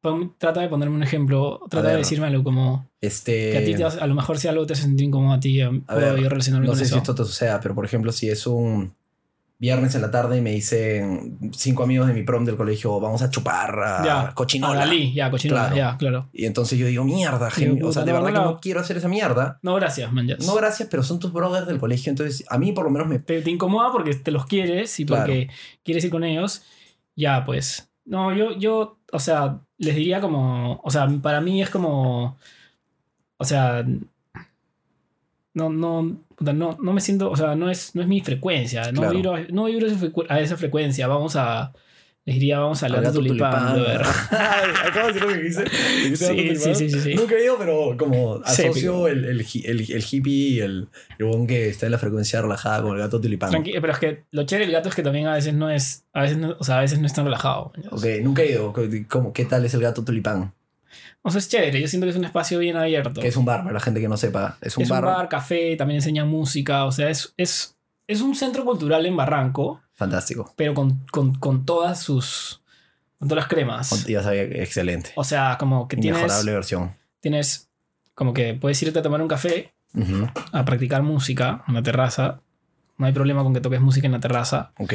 [0.00, 1.60] Pon- Trata de ponerme un ejemplo.
[1.68, 1.98] Trata de ver.
[2.04, 4.82] decirme algo como Este, que a ti te a lo mejor si algo te hace
[4.84, 6.94] sentir incómodo a ti, puedo ver, yo relacionarme no con sé eso.
[6.94, 8.94] si esto te suceda, pero por ejemplo, si es un
[9.60, 13.20] viernes en la tarde y me dicen cinco amigos de mi prom del colegio, vamos
[13.22, 14.72] a chupar a Ya, cochinola.
[14.82, 15.76] A Dalí, ya, cochinola, Claro.
[15.76, 16.28] ya, claro.
[16.32, 18.60] Y entonces yo digo, mierda, puta, o sea, de no, verdad no, que no.
[18.60, 19.58] quiero hacer esa mierda.
[19.62, 20.26] No, gracias, man.
[20.46, 23.18] No, gracias, pero son tus brothers del colegio, entonces a mí por lo menos me...
[23.18, 25.24] te, te incomoda porque te los quieres y Claro.
[25.24, 25.50] porque
[25.84, 26.62] quieres ir con ellos.
[27.14, 27.90] Ya, pues.
[28.06, 32.38] No, yo, yo, o sea, les diría como, o sea, para mí es como,
[33.36, 33.84] o sea,
[35.54, 39.00] no, no, no, no me siento, o sea, no es, no es mi frecuencia, no
[39.02, 39.14] Claro.
[39.16, 39.86] vibro, no vibro
[40.28, 41.72] a esa frecuencia, vamos a,
[42.24, 43.78] les diría, vamos a Al gato tulipán.
[44.30, 45.38] Acabo de decir lo que.
[45.42, 47.14] Dijiste Sí, sí, sí, sí, sí.
[47.14, 50.88] Nunca he ido, pero como asocio el, el, el, el hippie y el,
[51.18, 53.50] el que está en la frecuencia relajada con el gato tulipán.
[53.50, 56.04] Tranqui- pero es que lo chévere del gato es que también a veces no es,
[56.12, 57.72] a veces no, o sea, a veces no es tan relajado.
[57.90, 58.72] Ok, nunca he ido.
[59.08, 60.52] ¿Cómo, ¿Qué tal es el gato tulipán?
[61.22, 63.20] O sea, es chévere, yo siento que es un espacio bien abierto.
[63.20, 64.58] Que es un bar, para la gente que no sepa.
[64.60, 67.76] Es un es bar, un bar, café, también enseñan música, o sea, es, es,
[68.06, 70.52] es un centro cultural en Barranco, fantástico.
[70.56, 72.62] pero con, con, con todas sus,
[73.18, 74.06] con todas las cremas.
[74.06, 75.12] Ya sabía, excelente.
[75.16, 76.96] O sea, como que tienes, Inmejorable versión.
[77.20, 77.68] tienes,
[78.14, 82.40] como que puedes irte a tomar un café, Ujú, a practicar música en la terraza.
[82.96, 84.72] No hay problema con que toques música en la terraza.
[84.78, 84.92] Ok.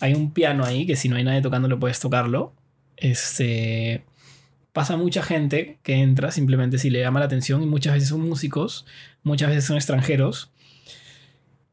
[0.00, 2.52] Hay un piano ahí que si no hay nadie tocándolo puedes tocarlo.
[2.96, 4.04] Este
[4.72, 8.20] pasa mucha gente que entra simplemente si le llama la atención y muchas veces son
[8.28, 8.86] músicos,
[9.22, 10.50] muchas veces son extranjeros.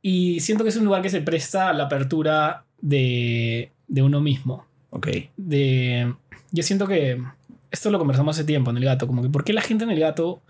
[0.01, 4.21] Y siento que es un lugar que se presta a la apertura de, de uno
[4.21, 4.65] mismo.
[4.89, 5.07] Ok.
[5.35, 6.13] De,
[6.51, 7.21] yo siento que
[7.71, 9.91] esto lo conversamos hace tiempo en el gato, como que ¿por qué la gente en
[9.91, 10.41] el gato...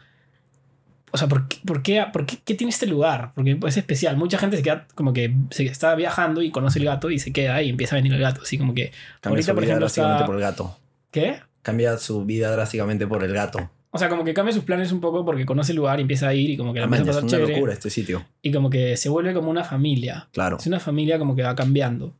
[1.10, 3.32] O sea, ¿por qué, por qué, por qué- qué tiene este lugar?
[3.34, 4.18] Porque es especial.
[4.18, 7.32] Mucha gente se queda como que se está viajando y conoce el gato y se
[7.32, 8.42] queda y empieza a venir el gato.
[8.44, 8.92] Así como que...
[9.22, 10.78] Cambia Ahorita, su por ejemplo, está- por el gato.
[11.10, 11.40] ¿Qué?
[11.68, 13.70] Cambia su vida drásticamente por el gato.
[13.92, 16.30] O sea, como que cambia sus planes un poco porque conoce el lugar y empieza
[16.30, 17.54] a ir y como que la empieza a es una chévere.
[17.56, 18.26] locura este sitio.
[18.42, 20.30] Y como que se vuelve como una familia.
[20.32, 20.56] Claro.
[20.60, 22.14] Es una familia como que va cambiando.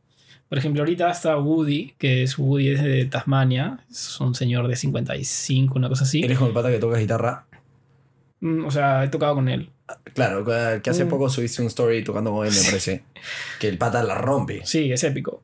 [0.50, 3.80] Por ejemplo, ahorita está Woody, que es Woody es de Tasmania.
[3.90, 6.22] Es un señor de 55, una cosa así.
[6.22, 7.46] ¿Eres con el pata que toca guitarra?
[8.40, 9.70] Mm, O sea, he tocado con él.
[10.12, 11.08] Claro, que hace Mm.
[11.08, 13.02] poco subiste un story tocando con él, me parece.
[13.58, 14.60] Que el pata la rompe.
[14.64, 15.42] Sí, es épico.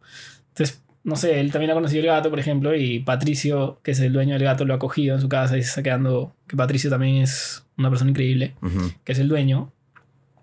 [0.51, 4.01] Entonces, no sé, él también ha conocido el gato, por ejemplo, y Patricio, que es
[4.01, 6.35] el dueño del gato, lo ha cogido en su casa y se está quedando.
[6.49, 8.55] Que Patricio también es una persona increíble,
[9.05, 9.71] que es el dueño.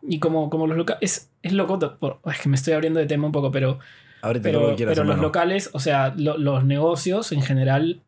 [0.07, 0.99] Y como, como los locales.
[1.01, 3.80] Es, es loco, por- es que me estoy abriendo de tema un poco, pero,
[4.22, 8.01] Ábrete todo lo pero, quieras, pero los locales, o sea, lo- los negocios en general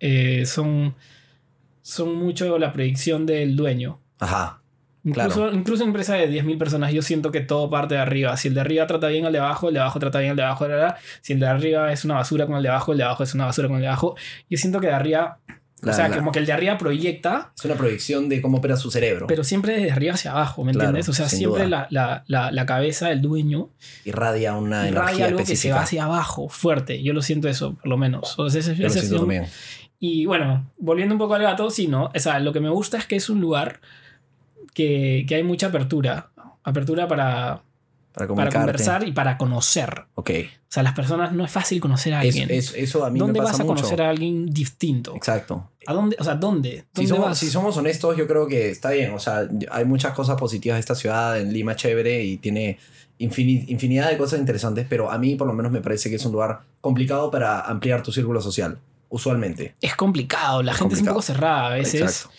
[0.00, 0.94] eh, son,
[1.82, 3.98] son mucho la predicción del dueño.
[4.18, 4.61] Ajá.
[5.04, 5.54] Incluso, Claro.
[5.54, 8.36] incluso en empresa de 10.000 personas, yo siento que todo parte de arriba.
[8.36, 10.36] Si el de arriba trata bien al de abajo, el de abajo trata bien al
[10.36, 10.68] de abajo.
[10.68, 10.96] la, la.
[11.20, 13.34] Si el de arriba es una basura con el de abajo, el de abajo es
[13.34, 14.14] una basura con el de abajo.
[14.48, 15.38] Yo siento que de arriba,
[15.80, 18.58] La- o sea, la- como que el de arriba proyecta, Es una proyección de cómo
[18.58, 19.26] opera su cerebro.
[19.26, 21.08] pero siempre desde arriba hacia abajo, ¿me Claro, entiendes?
[21.08, 23.70] O sea, siempre la, la, la, la cabeza del dueño
[24.04, 25.74] Irradia una irradia energía algo que se específica.
[25.74, 27.02] va hacia abajo, fuerte.
[27.02, 28.38] Yo lo siento eso, por lo menos.
[28.38, 29.46] O sea, ese- Yo lo ese ha siento también.
[29.98, 32.12] Y bueno, volviendo un poco al gato, sí, ¿no?
[32.14, 33.80] O sea, lo que me gusta es que es un lugar
[34.74, 36.30] que, que hay mucha apertura.
[36.64, 37.62] Apertura para, Para
[38.12, 38.58] para comunicarte.
[38.58, 40.04] conversar y para conocer.
[40.14, 40.30] Ok.
[40.30, 42.50] O sea, las personas no es fácil conocer a alguien.
[42.50, 43.76] es- eso a mí ¿Dónde me pasa vas a mucho.
[43.82, 45.14] conocer a alguien distinto?
[45.16, 45.68] Exacto.
[45.86, 46.16] ¿A dónde?
[46.18, 46.84] O sea, ¿dónde?
[46.94, 47.38] Si ¿Dónde somos, vas?
[47.38, 49.12] si somos honestos, yo creo que está bien.
[49.12, 51.38] O sea, hay muchas cosas positivas de esta ciudad.
[51.40, 52.78] En Lima chévere y tiene
[53.18, 56.24] infini- infinidad de cosas interesantes, pero a mí por lo menos me parece que es
[56.24, 59.74] un lugar complicado para ampliar tu círculo social, usualmente.
[59.80, 61.14] Es complicado, la Es gente es un complicado.
[61.16, 62.00] poco cerrada a veces.
[62.00, 62.30] Exacto.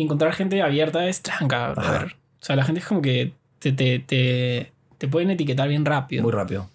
[0.00, 1.72] Y encontrar gente abierta es tranca.
[1.74, 2.16] Brother.
[2.40, 6.22] O sea, la gente es como que te, te, te, te pueden etiquetar bien rápido.
[6.22, 6.70] Muy rápido.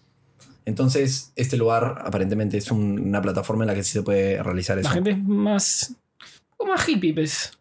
[0.66, 4.78] Entonces, este lugar aparentemente es un- una plataforma en la que sí se puede realizar
[4.78, 4.88] eso.
[4.90, 5.94] la gente es más.
[6.58, 7.52] Poco más hippie, pues.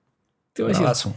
[0.52, 0.82] Te voy a decir.
[0.82, 1.16] Bravazo.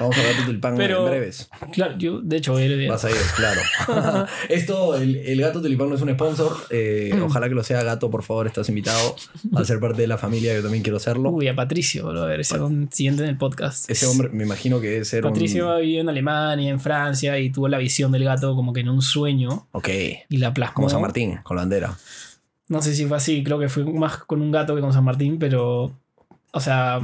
[0.00, 1.48] Vamos a ver tulipán Pero- en breves.
[1.72, 3.60] Claro, yo, de hecho, él, Vas a ir, claro.
[4.48, 6.56] Esto, el, el gato tulipán no es un sponsor.
[6.70, 7.22] eh, Mm.
[7.22, 9.14] Ojalá que lo sea gato, por favor, estás invitado
[9.54, 10.54] a ser parte de la familia.
[10.54, 11.30] Yo también quiero serlo.
[11.30, 13.88] Uy, a Patricio, bro, a ver, ese un siguiente en el podcast.
[13.90, 15.80] Ese hombre, me imagino que debe ser Patricio un.
[15.80, 19.02] vivió en Alemania, en Francia, y tuvo la visión del gato como que en un
[19.02, 19.88] sueño Ok.
[20.28, 20.74] y la plasmó.
[20.74, 21.96] Como San Martín, con la bandera.
[22.68, 25.04] No sé si fue así, creo que fue más con un gato que con San
[25.04, 25.92] Martín, pero.
[26.52, 27.00] O sea,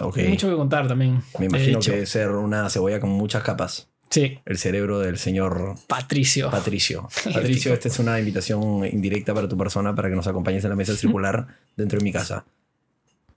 [0.00, 0.18] Ok.
[0.18, 1.22] hay mucho que contar también.
[1.38, 3.88] Me imagino que debe ser una cebolla con muchas capas.
[4.10, 6.50] Sí, El cerebro del señor Patricio.
[6.50, 7.08] Patricio.
[7.32, 10.76] Patricio, esta es una invitación indirecta para tu persona para que nos acompañes en la
[10.76, 12.44] mesa circular dentro de mi casa.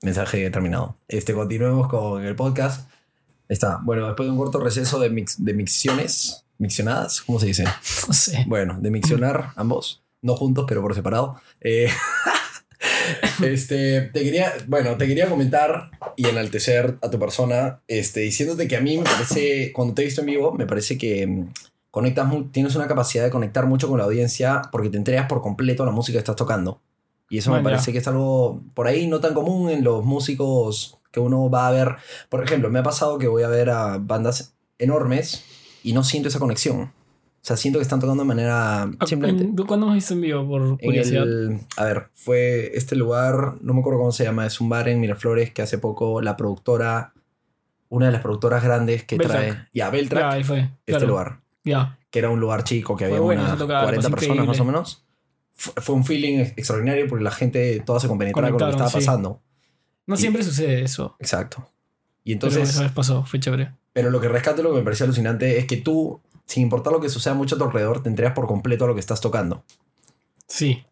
[0.02, 0.98] Mensaje terminado.
[1.08, 2.90] Este, continuemos con el podcast.
[3.48, 3.80] Está.
[3.84, 7.64] Bueno, después de un corto receso de, mix, de micciones, miccionadas, ¿cómo se dice?
[8.08, 8.44] no sé.
[8.46, 11.40] Bueno, de miccionar ambos, no juntos, pero por separado.
[11.62, 11.90] Eh,
[13.44, 18.78] este, te quería, bueno, te quería comentar y enaltecer a tu persona, este, diciéndote que
[18.78, 21.50] a mí me parece, cuando te he visto en vivo, me parece que mm,
[21.92, 25.84] conectas, tienes una capacidad de conectar mucho con la audiencia porque te entregas por completo
[25.84, 26.82] a la música que estás tocando.
[27.30, 30.98] Y eso me parece que es algo por ahí no tan común en los músicos
[31.12, 31.96] que uno va a ver.
[32.30, 35.44] Por ejemplo, me ha pasado que voy a ver a bandas enormes
[35.84, 36.92] y no siento esa conexión.
[37.46, 39.44] O sea, siento que están tocando de manera simplemente.
[39.44, 41.24] ¿En- ¿Tú cuándo has visto en vivo por curiosidad?
[41.26, 44.90] el, a ver, fue este lugar, no me acuerdo cómo se llama, es un bar
[44.90, 47.14] en Miraflores que hace poco la productora,
[47.90, 49.40] una de las productoras grandes que Beltrack.
[49.40, 50.60] trae, ya, Ya, Beltrack, ahí fue.
[50.62, 51.06] este claro.
[51.08, 52.00] lugar, Ya.
[52.10, 54.48] que era un lugar chico, que Fue había bueno, unas se tocaba, 40 pues, personas
[54.48, 55.06] más o menos.
[55.54, 58.90] Fue, fue un feeling extraordinario porque la gente toda se compenetraba con lo que estaba
[58.90, 58.96] sí.
[58.96, 59.40] pasando.
[60.08, 61.16] No Y- siempre sucede eso.
[61.20, 61.70] Exacto.
[62.24, 63.72] Y Entonces, esa vez pasó, fue chévere.
[63.94, 67.02] pero lo que rescato, lo que me pareció alucinante es que tú, sin importar lo
[67.02, 69.64] que suceda mucho a tu alrededor, te entregas por completo a lo que estás tocando.
[70.48, 70.84] Sí.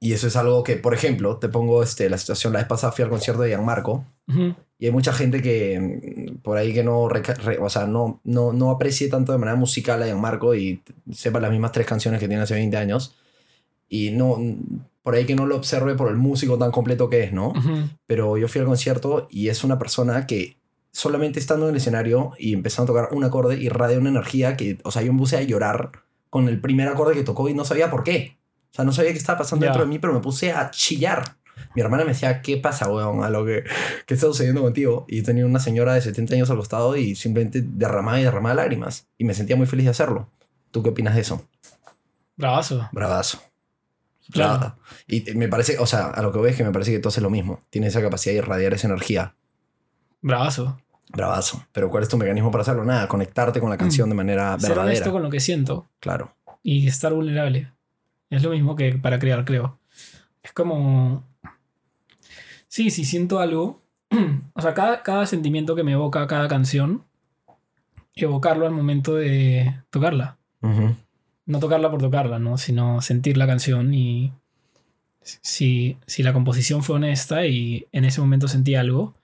[0.00, 2.92] Y eso es algo que, por ejemplo, te pongo este, la situación, la vez pasada
[2.92, 4.54] fui al concierto de Gianmarco Ujú.
[4.78, 5.80] y hay mucha gente que
[6.30, 9.56] mm, por ahí que no, re- o sea, no, no, no aprecie tanto de manera
[9.56, 10.82] musical a Gianmarco y
[11.12, 13.16] sepa las mismas tres canciones que tiene hace 20 años
[13.88, 14.38] y no,
[15.02, 17.52] por ahí que no lo observe por el músico tan completo que es, ¿no?
[18.06, 20.57] Pero yo fui al concierto y es una persona que
[20.92, 24.78] solamente estando en el escenario y empezando a tocar un acorde irradia una energía que,
[24.84, 27.64] o sea, yo me puse a llorar con el primer acorde que tocó y no
[27.64, 28.38] sabía por qué.
[28.70, 31.36] O sea, no sabía qué estaba pasando dentro de mí, pero me puse a chillar.
[31.74, 33.24] Mi hermana me decía, ¿qué pasa, weón?
[33.24, 33.64] A lo que,
[34.06, 35.04] ¿qué está sucediendo contigo?
[35.08, 39.08] Y tenía una señora de 70 años al costado y simplemente derramaba y derramaba lágrimas.
[39.16, 40.30] Y me sentía muy feliz de hacerlo.
[40.70, 41.48] ¿Tú qué opinas de eso?
[42.36, 42.88] Bravazo.
[42.92, 43.42] Bravazo.
[44.30, 44.76] Claro.
[45.06, 47.22] Y me parece, o sea, a lo que ves que me parece que tú haces
[47.22, 47.60] lo mismo.
[47.70, 49.34] Tienes esa capacidad de irradiar esa energía.
[50.22, 50.80] Bravazo.
[51.12, 51.64] Bravazo.
[51.72, 52.84] Pero ¿cuál es tu mecanismo para hacerlo?
[52.84, 54.60] Nada, conectarte con la canción de manera Mm.
[54.60, 55.10] Ser verdadera.
[55.10, 56.34] con lo que siento Claro.
[56.62, 57.70] y estar vulnerable.
[58.30, 59.78] Es lo mismo que para crear, creo.
[60.42, 61.24] Es como.
[62.68, 63.80] Sí, si siento algo.
[64.54, 67.04] O sea, cada, cada sentimiento que me evoca cada canción,
[68.16, 70.36] evocarlo al momento de tocarla.
[71.46, 72.58] No tocarla por tocarla, ¿no?
[72.58, 74.32] Sino sentir la canción y
[75.22, 79.14] si, si la composición fue honesta y en ese momento sentí algo,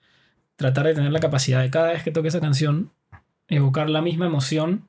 [0.55, 2.91] tratar de tener la capacidad de cada vez que toque esa canción,
[3.47, 4.87] evocar la misma emoción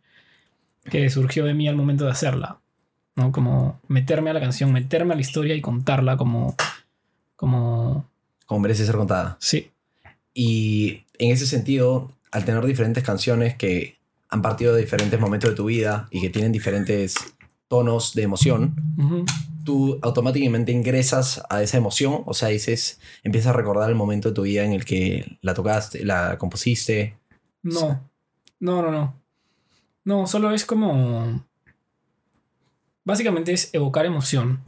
[0.90, 2.58] que surgió de mí al momento de hacerla,
[3.16, 3.32] ¿no?
[3.32, 6.54] Como meterme a la canción, meterme a la historia y contarla como...
[7.34, 8.08] como
[8.46, 9.36] Como merece ser contada.
[9.40, 9.70] sí,
[10.32, 13.96] Y en ese sentido, al tener diferentes canciones que
[14.28, 17.16] han partido de diferentes momentos de tu vida y que tienen diferentes
[17.68, 18.74] tonos de emoción,
[19.64, 24.34] tú automáticamente ingresas a esa emoción, o sea, dices, empiezas a recordar el momento de
[24.34, 27.16] tu vida en el que la tocaste, la compusiste.
[27.62, 28.08] no,
[28.60, 29.20] no, no, no.
[30.04, 31.44] No, solo es como...
[33.04, 34.62] Básicamente es evocar emoción.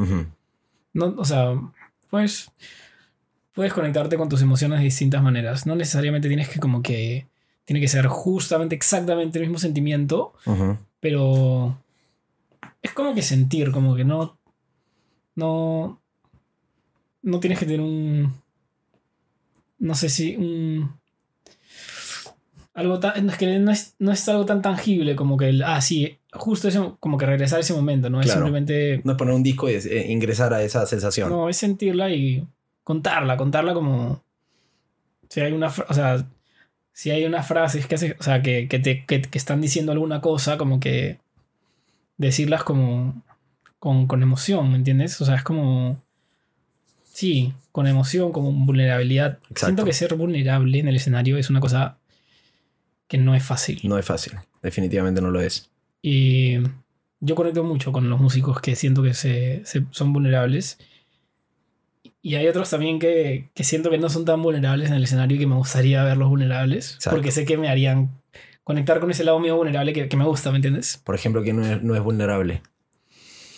[0.93, 1.55] No, o sea,
[2.11, 2.51] pues
[3.53, 5.67] puedes conectarte con tus emociones de distintas maneras.
[5.67, 7.27] No necesariamente tienes que como que
[7.65, 10.33] tiene que ser justamente exactamente el mismo sentimiento,
[11.01, 11.77] pero
[12.83, 14.39] es como que sentir, como que no
[15.35, 16.01] no
[17.23, 18.33] no tienes que tener un
[19.79, 20.99] no sé si un...
[22.75, 25.81] Algo tan, es que no es, no es algo tan tangible como que el, ah,
[25.81, 28.21] sí, justo ese, como que regresar a ese momento, ¿no?
[28.21, 31.29] Es simplemente, No es poner un disco y es, eh, ingresar a esa sensación.
[31.29, 32.47] no, es sentirla y
[32.85, 34.23] contarla, contarla como,
[35.29, 36.25] si hay una, o sea,
[36.93, 39.91] si hay unas frases que, hace, o sea, que, que, te, que, que están diciendo
[39.91, 41.19] alguna cosa, como que
[42.19, 43.23] decirlas como
[43.79, 45.21] con, con emoción, ¿me entiendes?
[45.21, 46.03] O sea, es como,
[47.05, 49.39] sí, con emoción, como vulnerabilidad.
[49.51, 49.67] Exacto.
[49.67, 51.97] Siento que ser vulnerable en el escenario es una cosa
[53.07, 53.81] que no es fácil.
[53.85, 54.35] No es fácil.
[54.63, 55.71] Definitivamente no lo es.
[56.03, 56.59] Y
[57.21, 60.79] yo conecto mucho con los músicos que siento que se, se- son vulnerables.
[62.21, 65.37] Y hay otros también que, que siento que no son tan vulnerables en el escenario
[65.37, 66.95] y que me gustaría verlos vulnerables.
[66.95, 67.17] Exacto.
[67.17, 68.11] Porque sé que me harían
[68.69, 71.01] conectar con ese lado mío vulnerable que, que me gusta, ¿me entiendes?
[71.03, 72.61] Por ejemplo, que no es, no es vulnerable.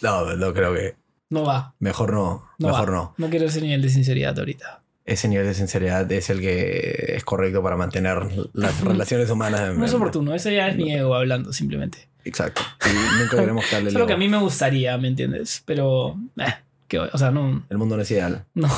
[0.02, 0.94] No, no creo que.
[1.30, 1.74] No va.
[1.80, 2.48] Mejor no.
[2.60, 2.94] No mejor va.
[2.94, 3.14] no.
[3.18, 4.84] No quiero ese nivel de sinceridad ahorita.
[5.04, 8.18] Ese nivel de sinceridad es el que es correcto para mantener
[8.52, 9.76] las relaciones humanas.
[9.76, 12.08] No es oportuno, ese ya es mi ego hablando simplemente.
[12.24, 12.62] Exacto.
[12.86, 15.64] Y nunca queremos que hable el Solo que a mí me gustaría, ¿me entiendes?
[15.66, 16.54] Pero, eh,
[16.86, 18.44] que, o sea, no, El mundo no es ideal.
[18.54, 18.70] no.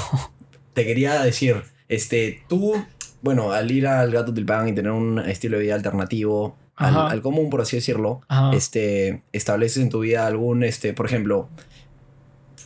[0.72, 2.82] Te quería decir, este, tú,
[3.22, 7.48] bueno, al ir al Gato Tilpán y tener un estilo de vida alternativo, al, común,
[7.48, 8.50] por así decirlo, Ajá.
[8.56, 11.48] este, estableces en tu vida algún, este, por ejemplo,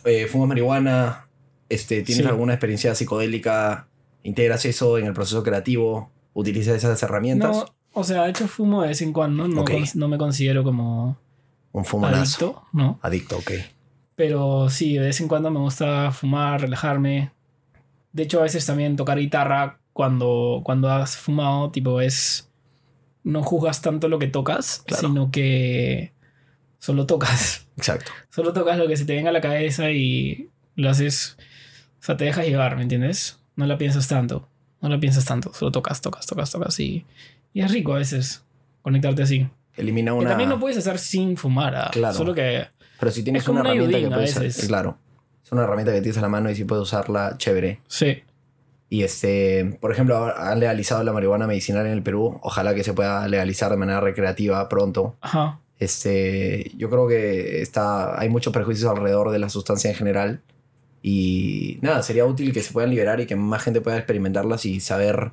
[0.05, 1.27] eh, fumas marihuana,
[1.69, 2.29] este, tienes Sí.
[2.29, 3.87] alguna experiencia psicodélica,
[4.23, 8.81] integras eso en el proceso creativo, utilizas esas herramientas, No, o sea, de hecho fumo
[8.81, 9.63] de vez en cuando, no,
[9.95, 11.17] no me considero como
[11.71, 12.45] un fumonazo.
[12.45, 12.99] adicto, ¿no?
[13.01, 13.51] Adicto, ok.
[14.15, 17.31] Pero sí, de vez en cuando me gusta fumar, relajarme.
[18.13, 22.51] De hecho, a veces también tocar guitarra cuando, cuando has fumado, tipo, es...
[23.23, 25.07] No juzgas tanto lo que tocas, Claro.
[25.07, 26.13] sino que
[26.77, 27.67] solo tocas.
[27.77, 28.11] Exacto.
[28.29, 31.35] Solo tocas lo que se te venga a la cabeza y lo haces...
[31.99, 33.39] O sea, te dejas llevar, ¿me entiendes?
[33.55, 34.47] No la piensas tanto.
[34.81, 35.51] No la piensas tanto.
[35.55, 37.03] Solo tocas, tocas, tocas, tocas y...
[37.53, 38.43] Y es rico a veces
[38.83, 39.49] conectarte así.
[39.75, 40.29] Elimina Que una...
[40.29, 41.73] también lo puedes hacer sin fumar.
[41.75, 42.15] ah, Claro.
[42.15, 42.67] Solo que...
[42.99, 44.67] Pero si tienes una una herramienta que puedes...
[44.67, 44.99] Claro.
[45.43, 47.79] Es una herramienta que tienes a la mano y si puedes usarla, chévere.
[47.87, 48.21] Sí.
[48.89, 52.39] Y este, por ejemplo, han legalizado la marihuana medicinal en el Perú.
[52.41, 55.17] Ojalá que se pueda legalizar de manera recreativa pronto.
[55.21, 55.59] Ajá.
[55.79, 60.41] Este, yo creo que está, hay muchos prejuicios alrededor de la sustancia en general.
[61.01, 64.79] Y nada, sería útil que se puedan liberar y que más gente pueda experimentarlas y
[64.79, 65.31] saber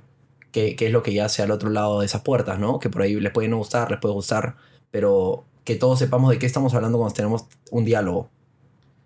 [0.52, 2.78] qué, qué es lo que yace al otro lado de esas puertas, ¿no?
[2.78, 4.56] Que por ahí les puede no gustar, les puede gustar,
[4.90, 8.30] pero que todos sepamos de qué estamos hablando cuando tenemos un diálogo.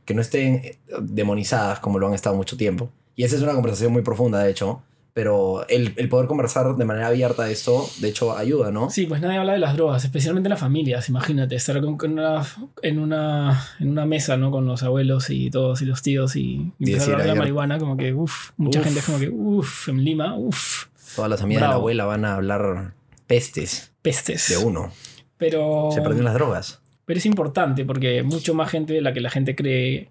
[0.04, 0.62] Que no estén
[1.00, 2.90] demonizadas como lo han estado mucho tiempo.
[3.18, 4.80] Y esa es una conversación muy profunda, de hecho.
[5.12, 8.90] Pero el, el poder conversar de manera abierta de esto, de hecho, ayuda, ¿no?
[8.90, 11.08] Sí, pues nadie habla de las drogas, especialmente en las familias.
[11.08, 12.46] Imagínate, estar con, con una,
[12.82, 14.52] en, una, en una mesa, ¿no?
[14.52, 17.78] Con los abuelos y todos y los tíos y, empezar a hablar de la marihuana,
[17.78, 18.84] como que, uff, mucha Uf.
[18.84, 20.84] gente es como que, uff, en Lima, uff,
[21.16, 22.92] Todas las amigas de la abuela van a hablar
[23.26, 24.48] pestes pestes.
[24.48, 24.92] de uno.
[25.36, 26.80] Pero, Se perdió en las drogas.
[27.04, 30.10] pero es importante porque mucho más gente de la que la gente cree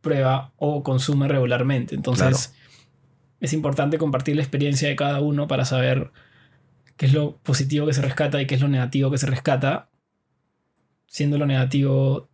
[0.00, 1.94] prueba o consume regularmente.
[1.94, 2.54] Entonces,
[3.40, 6.10] es importante compartir la experiencia de cada uno para saber
[6.96, 9.88] qué es lo positivo que se rescata y qué es lo negativo que se rescata.
[11.06, 12.28] Siendo lo negativo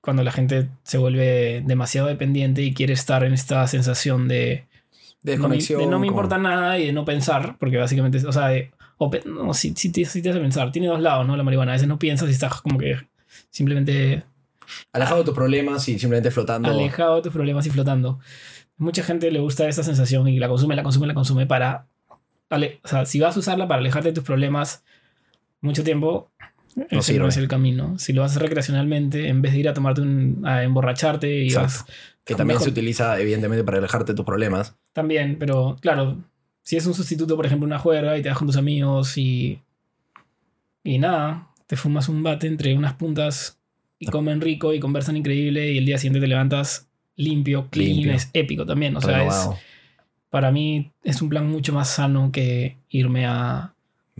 [0.00, 4.68] cuando la gente se vuelve demasiado dependiente y quiere estar en esta sensación de no
[5.24, 5.80] me, Desconexión.
[5.80, 8.70] de no me con- importa nada y de no pensar, porque básicamente, o sea, de-
[8.98, 10.70] o no, sí, sí te, sí te hace pensar.
[10.72, 11.36] Tiene dos lados, ¿no?
[11.36, 11.72] La marihuana.
[11.72, 12.98] A veces no piensas y estás como que
[13.50, 14.24] simplemente
[14.92, 16.68] Alejado de tus problemas y simplemente flotando.
[16.70, 18.18] alejado de tus problemas y flotando.
[18.76, 21.86] Mucha gente le gusta esa sensación y la consume, la consume, la consume para...
[22.50, 24.82] ale- o sea, si vas a usarla para alejarte de tus problemas
[25.60, 26.30] mucho tiempo,
[26.76, 27.28] ese no sirve.
[27.28, 27.98] es el camino.
[27.98, 30.42] Si lo haces recreacionalmente, en vez de ir a tomarte un...
[30.44, 31.84] a emborracharte y Exacto.
[31.84, 31.84] vas...
[32.24, 34.76] que también mejor- se utiliza, evidentemente, para alejarte de tus problemas.
[34.92, 36.18] También, pero claro,
[36.62, 39.60] si es un sustituto, por ejemplo, una juerga y te vas con tus amigos y.
[40.82, 43.58] Y nada, te fumas un bate entre unas puntas
[44.06, 48.14] y comen rico y conversan increíble y el día siguiente te levantas limpio, clean, Limpio.
[48.14, 48.96] es épico también.
[48.96, 49.48] O sea, es,
[50.30, 53.74] para mí es un plan mucho más sano que irme a,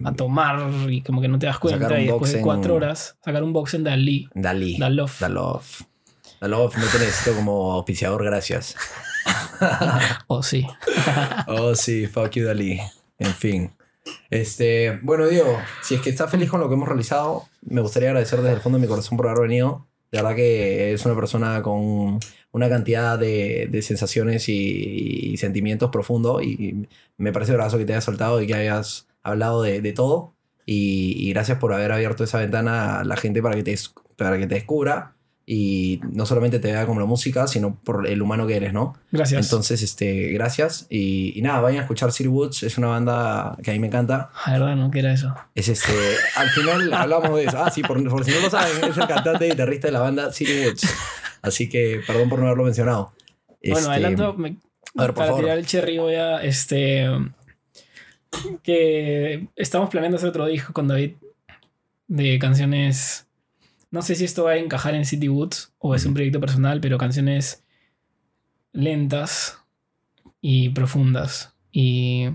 [0.05, 3.43] a tomar y como que no te das cuenta y después de cuatro horas sacar
[3.43, 4.29] un box en Dalí.
[4.35, 4.79] Dalí.
[4.79, 5.21] Da love.
[5.21, 5.83] Da love.
[6.41, 8.77] Da love, no te necesito como auspiciador, gracias.
[10.27, 10.67] Oh, sí.
[11.47, 12.79] Oh, sí, fuck you, Dalí.
[13.19, 13.71] En fin.
[14.31, 18.11] Este, bueno, Diego, si es que estás feliz con lo que hemos realizado, me gustaría
[18.11, 19.87] agradecer desde el fondo de mi corazón por haber venido.
[20.11, 22.21] De verdad que es una persona con
[22.53, 26.87] una cantidad de, de sensaciones y, sentimientos profundos y
[27.17, 30.35] me parece brazo que te hayas soltado y que hayas hablado de, de todo.
[30.67, 33.77] Y, y gracias por haber abierto esa ventana a la gente para que te,
[34.17, 35.14] para que te descubra.
[35.47, 38.97] Y no solamente te vea como la música, sino por el humano que eres, ¿no?
[39.13, 39.45] Gracias.
[39.45, 40.87] Entonces, este, gracias.
[40.89, 43.89] Y, y nada, vayan a escuchar City Woods, es una banda que a mí me
[43.89, 44.31] encanta.
[44.45, 45.35] Ah, verdad, no, ¿qué era eso?
[45.55, 45.93] Es este,
[46.37, 47.63] al final hablamos de eso.
[47.63, 50.01] Ah, sí, por, por si no lo saben, es el cantante y guitarrista de la
[50.01, 50.89] banda City Woods.
[51.43, 53.13] Así que perdón por no haberlo mencionado.
[53.63, 54.33] Bueno, Este, adelanto.
[54.35, 54.57] me-
[54.97, 55.43] a ver, por para favor.
[55.43, 56.43] tirar el cherry voy a.
[56.43, 57.07] Este.
[58.63, 61.13] Que estamos planeando hacer otro disco con David
[62.09, 63.27] de canciones.
[63.95, 66.81] No sé si esto va a encajar en City Woods o es un proyecto personal,
[66.81, 67.63] pero canciones
[68.73, 69.61] lentas
[70.41, 71.55] y profundas.
[71.71, 72.31] Y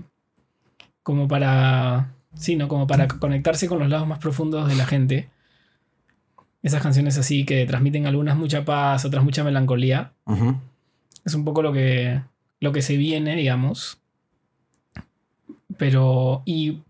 [1.02, 2.14] como para.
[2.32, 2.66] Sí, ¿no?
[2.66, 5.28] Como para conectarse con los lados más profundos de la gente.
[6.62, 10.14] Esas canciones así que transmiten algunas mucha paz, otras mucha melancolía.
[11.26, 12.22] Es un poco lo que,
[12.58, 14.00] lo que se viene, digamos.
[15.76, 16.40] Pero.
[16.46, 16.80] Y,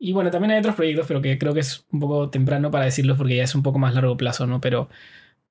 [0.00, 2.86] y bueno, también hay otros proyectos, pero que creo que es un poco temprano para
[2.86, 4.60] decirlos porque ya es un poco más largo plazo, ¿no?
[4.60, 4.88] Pero,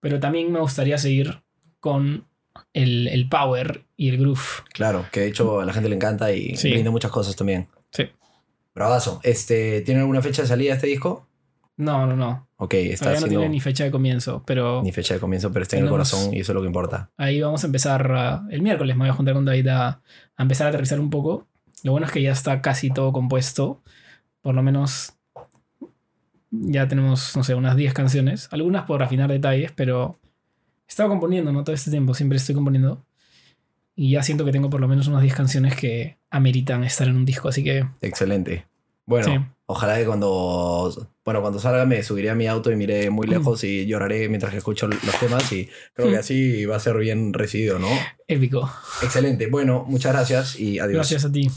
[0.01, 1.41] pero también me gustaría seguir
[1.79, 2.25] con
[2.73, 4.41] el, el power y el groove.
[4.73, 6.71] Claro, que de hecho a la gente le encanta y Sí.
[6.71, 7.67] brinda muchas cosas también.
[7.91, 8.03] Sí.
[8.75, 9.19] Bravazo.
[9.23, 11.27] Este, ¿Tiene alguna fecha de salida este disco?
[11.77, 12.47] No, no, no.
[12.57, 15.51] Ok, está Todavía no haciendo tiene ni fecha de comienzo, pero ni fecha de comienzo,
[15.51, 17.09] pero está en el corazón y eso es lo que importa.
[17.17, 18.11] ahí vamos a empezar.
[18.11, 19.87] a- el miércoles me voy a juntar con David a,
[20.35, 21.47] a empezar a aterrizar un poco.
[21.83, 23.81] Lo bueno es que ya está casi todo compuesto.
[24.41, 25.13] Por lo menos
[26.51, 28.47] ya tenemos, no sé, unas 10 canciones.
[28.51, 30.19] Algunas por afinar detalles, pero
[30.87, 31.63] he estado componiendo, ¿no?
[31.63, 33.05] Todo este tiempo, siempre estoy componiendo.
[33.95, 37.17] Y ya siento que tengo por lo menos unas 10 canciones que ameritan estar en
[37.17, 38.65] un disco, así que Excelente.
[39.05, 39.39] Bueno, Sí.
[39.65, 43.63] ojalá que cuando, bueno, cuando salga me subiré a mi auto y miré muy lejos
[43.63, 46.19] y lloraré mientras que escucho los temas y creo que Mm.
[46.19, 47.87] así va a ser bien recibido, ¿no?
[48.27, 48.71] épico.
[49.03, 49.47] Excelente.
[49.47, 50.95] Bueno, muchas gracias y adiós.
[50.97, 51.49] Gracias a ti.